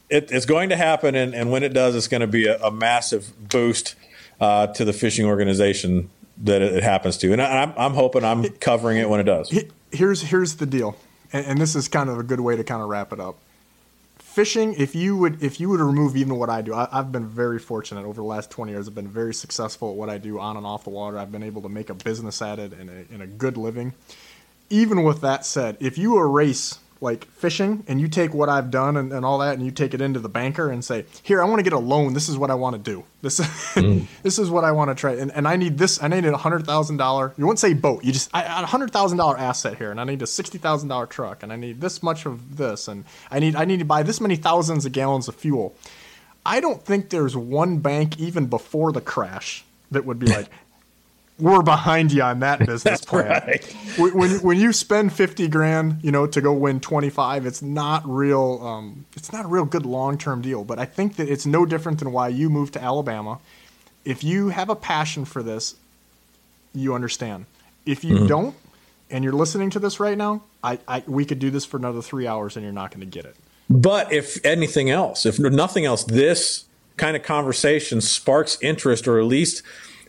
[0.10, 2.58] it, it's going to happen, and, and when it does, it's going to be a,
[2.62, 3.96] a massive boost
[4.40, 7.32] uh, to the fishing organization that it, it happens to.
[7.34, 9.54] And I, am I'm hoping I'm covering it when it does.
[9.92, 10.98] Here's here's the deal,
[11.34, 13.38] and, and this is kind of a good way to kind of wrap it up
[14.36, 17.26] fishing if you would if you would remove even what i do I, have been
[17.26, 18.86] very fortunate over the last 20 years.
[18.86, 21.18] I've been very successful at what i do on and off the water.
[21.18, 23.94] I've been able to make a business at it and a, and a good living.
[24.70, 28.98] Even with that said if you erase like fishing and you take what I've done
[28.98, 31.46] and, and all that and you take it into the banker and say, here, I
[31.46, 32.14] want to get a loan.
[32.14, 33.04] This is what I want to do.
[33.22, 34.08] This, mm.
[34.24, 35.14] this is what I want to try.
[35.14, 38.04] And, and I need this, I need a hundred thousand dollar, you wouldn't say boat.
[38.04, 41.43] You just, I, a hundred thousand dollar asset here and I need a $60,000 truck
[41.43, 42.88] and I need this much of this.
[42.88, 45.76] And I need, I need to buy this many thousands of gallons of fuel.
[46.46, 50.50] I don't think there's one bank even before the crash that would be like,
[51.40, 53.44] we're behind you on that business plan.
[53.48, 53.76] Right.
[53.98, 58.08] When when you spend fifty grand, you know, to go win twenty five, it's not
[58.08, 58.60] real.
[58.62, 60.64] Um, it's not a real good long term deal.
[60.64, 63.40] But I think that it's no different than why you moved to Alabama.
[64.04, 65.76] If you have a passion for this,
[66.74, 67.46] you understand.
[67.86, 68.28] If you mm-hmm.
[68.28, 68.56] don't,
[69.10, 72.02] and you're listening to this right now, I, I we could do this for another
[72.02, 73.36] three hours, and you're not going to get it.
[73.70, 76.66] But if anything else, if nothing else, this
[76.98, 79.64] kind of conversation sparks interest, or at least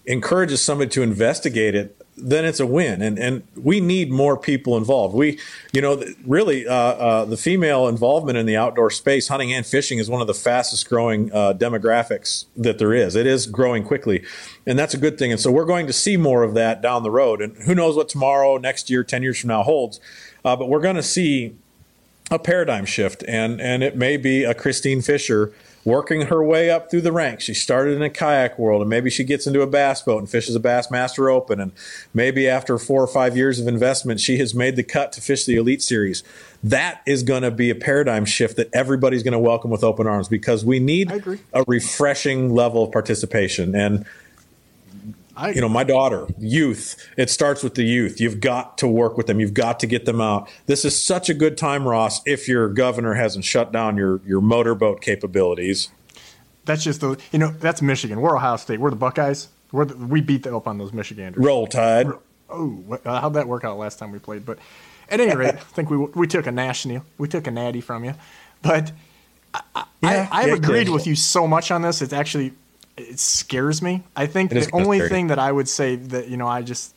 [0.06, 3.02] encourages somebody to investigate it, then it's a win.
[3.02, 5.14] And and we need more people involved.
[5.14, 5.38] We,
[5.72, 9.98] you know, really, uh, uh, the female involvement in the outdoor space, hunting and fishing,
[9.98, 13.16] is one of the fastest growing uh, demographics that there is.
[13.16, 14.24] It is growing quickly,
[14.66, 15.30] and that's a good thing.
[15.30, 17.42] And so we're going to see more of that down the road.
[17.42, 20.00] And who knows what tomorrow, next year, ten years from now holds.
[20.44, 21.54] Uh, but we're going to see
[22.30, 25.52] a paradigm shift, and and it may be a Kristine Fischer
[25.86, 27.44] working her way up through the ranks.
[27.44, 30.28] She started in a kayak world, and maybe she gets into a bass boat and
[30.28, 31.60] fishes a Bassmaster Open.
[31.60, 31.72] And
[32.12, 35.46] maybe after four or five years of investment, she has made the cut to fish
[35.46, 36.24] the Elite Series.
[36.62, 40.08] That is going to be a paradigm shift that everybody's going to welcome with open
[40.08, 41.10] arms because we need
[41.52, 43.76] a refreshing level of participation.
[43.76, 44.04] And
[45.36, 48.20] I, you know, my daughter, youth, it starts with the youth.
[48.20, 49.38] You've got to work with them.
[49.38, 50.48] You've got to get them out.
[50.64, 54.40] This is such a good time, Ross, if your governor hasn't shut down your, your
[54.40, 55.90] motorboat capabilities.
[56.64, 58.20] That's just the, you know, that's Michigan.
[58.20, 58.80] We're Ohio State.
[58.80, 59.48] We're the Buckeyes.
[59.72, 61.44] We're the, we beat the, up on those Michiganders.
[61.44, 62.08] Roll Tide.
[62.48, 64.46] Oh, how'd that work out last time we played?
[64.46, 64.58] But
[65.10, 68.04] at any rate, I think we, we took a national, we took a natty from
[68.04, 68.14] you.
[68.62, 68.90] But
[69.52, 70.94] I, yeah, I, have yeah, agreed yeah.
[70.94, 72.00] with you so much on this.
[72.00, 72.52] It's actually
[72.96, 74.02] it scares me.
[74.14, 75.10] I think the only scary.
[75.10, 76.94] thing that I would say that you know I just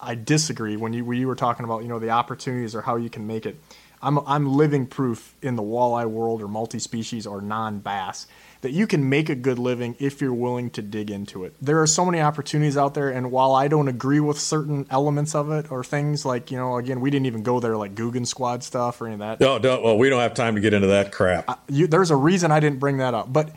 [0.00, 2.96] I disagree when you when you were talking about you know the opportunities or how
[2.96, 3.56] you can make it.
[4.02, 8.26] I'm I'm living proof in the walleye world or multi-species or non-bass
[8.64, 11.54] that you can make a good living if you're willing to dig into it.
[11.60, 15.34] There are so many opportunities out there, and while I don't agree with certain elements
[15.34, 18.26] of it or things like you know, again, we didn't even go there like Googan
[18.26, 19.38] Squad stuff or any of that.
[19.38, 19.82] No, don't.
[19.82, 21.48] Well, we don't have time to get into that crap.
[21.48, 23.50] Uh, you, there's a reason I didn't bring that up, but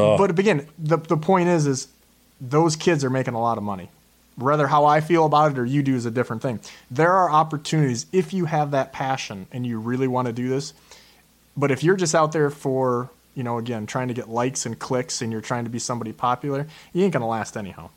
[0.00, 0.18] oh.
[0.18, 1.88] but again, the the point is is
[2.40, 3.88] those kids are making a lot of money.
[4.36, 6.60] Whether how I feel about it or you do is a different thing.
[6.90, 10.72] There are opportunities if you have that passion and you really want to do this.
[11.56, 14.78] But if you're just out there for you know, again, trying to get likes and
[14.78, 17.90] clicks and you're trying to be somebody popular, you ain't going to last anyhow.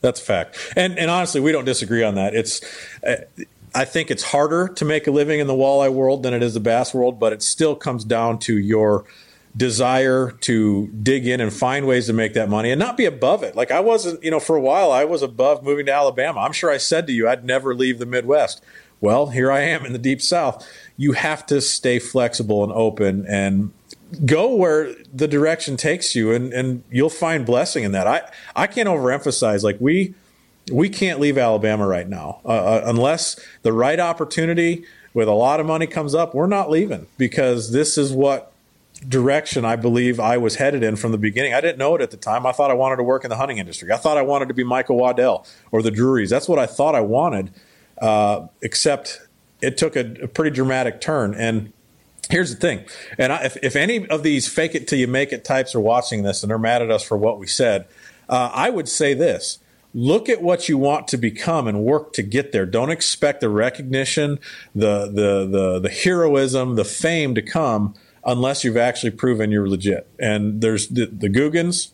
[0.00, 0.56] That's a fact.
[0.76, 2.34] And and honestly, we don't disagree on that.
[2.34, 2.60] It's
[3.02, 3.16] uh,
[3.74, 6.54] I think it's harder to make a living in the walleye world than it is
[6.54, 9.04] the bass world, but it still comes down to your
[9.56, 13.42] desire to dig in and find ways to make that money and not be above
[13.42, 13.56] it.
[13.56, 16.40] Like I wasn't, you know, for a while I was above moving to Alabama.
[16.40, 18.62] I'm sure I said to you I'd never leave the Midwest.
[19.00, 20.66] Well, here I am in the deep south.
[20.96, 23.72] You have to stay flexible and open and
[24.24, 28.06] go where the direction takes you and, and you'll find blessing in that.
[28.06, 28.22] I,
[28.54, 30.14] I can't overemphasize like we
[30.72, 34.84] we can't leave Alabama right now uh, uh, unless the right opportunity
[35.14, 36.34] with a lot of money comes up.
[36.34, 38.52] We're not leaving because this is what
[39.08, 41.54] direction I believe I was headed in from the beginning.
[41.54, 42.46] I didn't know it at the time.
[42.46, 43.92] I thought I wanted to work in the hunting industry.
[43.92, 46.30] I thought I wanted to be Michael Waddell or the Drurys.
[46.30, 47.52] That's what I thought I wanted.
[48.00, 49.20] Uh, except
[49.62, 51.72] it took a, a pretty dramatic turn and
[52.30, 52.84] here's the thing
[53.18, 55.80] and I, if, if any of these fake it till you make it types are
[55.80, 57.86] watching this and they're mad at us for what we said
[58.28, 59.60] uh, i would say this
[59.94, 63.48] look at what you want to become and work to get there don't expect the
[63.48, 64.38] recognition
[64.74, 67.94] the the the, the heroism the fame to come
[68.26, 70.06] unless you've actually proven you're legit.
[70.18, 71.92] And there's the, the Googans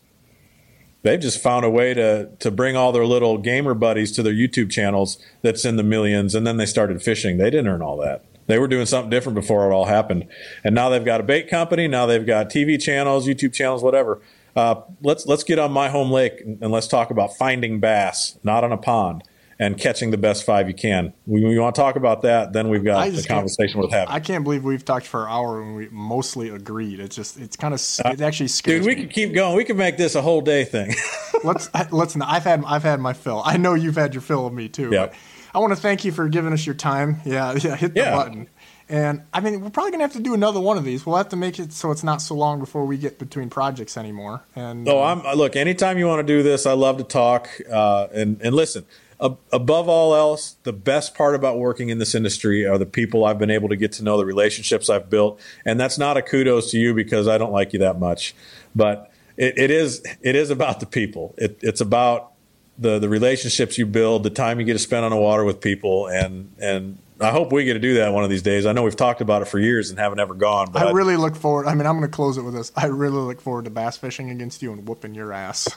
[1.03, 4.33] they've just found a way to to bring all their little gamer buddies to their
[4.33, 7.39] youtube channels that's in the millions and then they started fishing.
[7.39, 8.25] They didn't earn all that.
[8.47, 10.27] They were doing something different before it all happened,
[10.65, 11.87] and now they've got a bait company.
[11.87, 14.21] Now they've got TV channels, YouTube channels, whatever.
[14.55, 18.65] Uh, let's let's get on my home lake and let's talk about finding bass, not
[18.65, 19.23] on a pond,
[19.63, 21.13] and catching the best five you can.
[21.25, 24.13] We, we want to talk about that, then we've got the conversation with having.
[24.13, 26.99] I can't believe we've talked for an hour and we mostly agreed.
[26.99, 29.03] It's just it's kind of it actually scares Dude, we me.
[29.03, 29.57] could keep going.
[29.57, 30.95] We could make this a whole day thing.
[31.45, 32.17] let's let's.
[32.21, 33.43] I've had I've had my fill.
[33.45, 34.91] I know you've had your fill of me too.
[34.93, 35.13] Yeah.
[35.55, 37.21] I want to thank you for giving us your time.
[37.25, 38.17] Yeah, yeah, hit the yeah.
[38.17, 38.49] button.
[38.89, 41.07] And I mean, we're probably gonna have to do another one of these.
[41.07, 43.97] We'll have to make it so it's not so long before we get between projects
[43.97, 44.43] anymore.
[44.57, 45.57] And oh, I'm look.
[45.57, 47.49] Anytime you want to do this, I love to talk.
[47.71, 48.85] Uh, and and listen,
[49.23, 53.39] above all else, the best part about working in this industry are the people I've
[53.39, 55.41] been able to get to know, the relationships I've built.
[55.65, 58.35] And that's not a kudos to you because I don't like you that much,
[58.75, 61.35] but it, it is it is about the people.
[61.39, 62.33] It, it's about
[62.79, 65.61] the the relationships you build, the time you get to spend on the water with
[65.61, 68.67] people, and and I hope we get to do that one of these days.
[68.67, 70.73] I know we've talked about it for years and haven't ever gone.
[70.73, 71.67] But I really look forward.
[71.67, 72.73] I mean, I'm going to close it with this.
[72.75, 75.69] I really look forward to bass fishing against you and whooping your ass.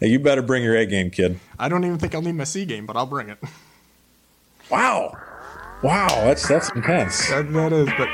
[0.00, 1.38] You better bring your A game, kid.
[1.58, 3.38] I don't even think I'll need my C game, but I'll bring it.
[4.70, 5.16] Wow.
[5.82, 7.28] Wow, that's that's intense.
[7.30, 8.08] That, that is, but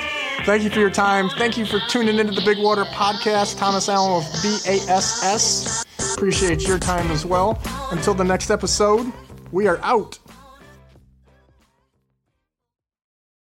[0.45, 1.29] thank you for your time.
[1.31, 3.59] Thank you for tuning into the Big Water Podcast.
[3.59, 5.85] Thomas Allen with BASS.
[6.15, 7.61] Appreciate your time as well.
[7.91, 9.13] Until the next episode,
[9.51, 10.19] we are out.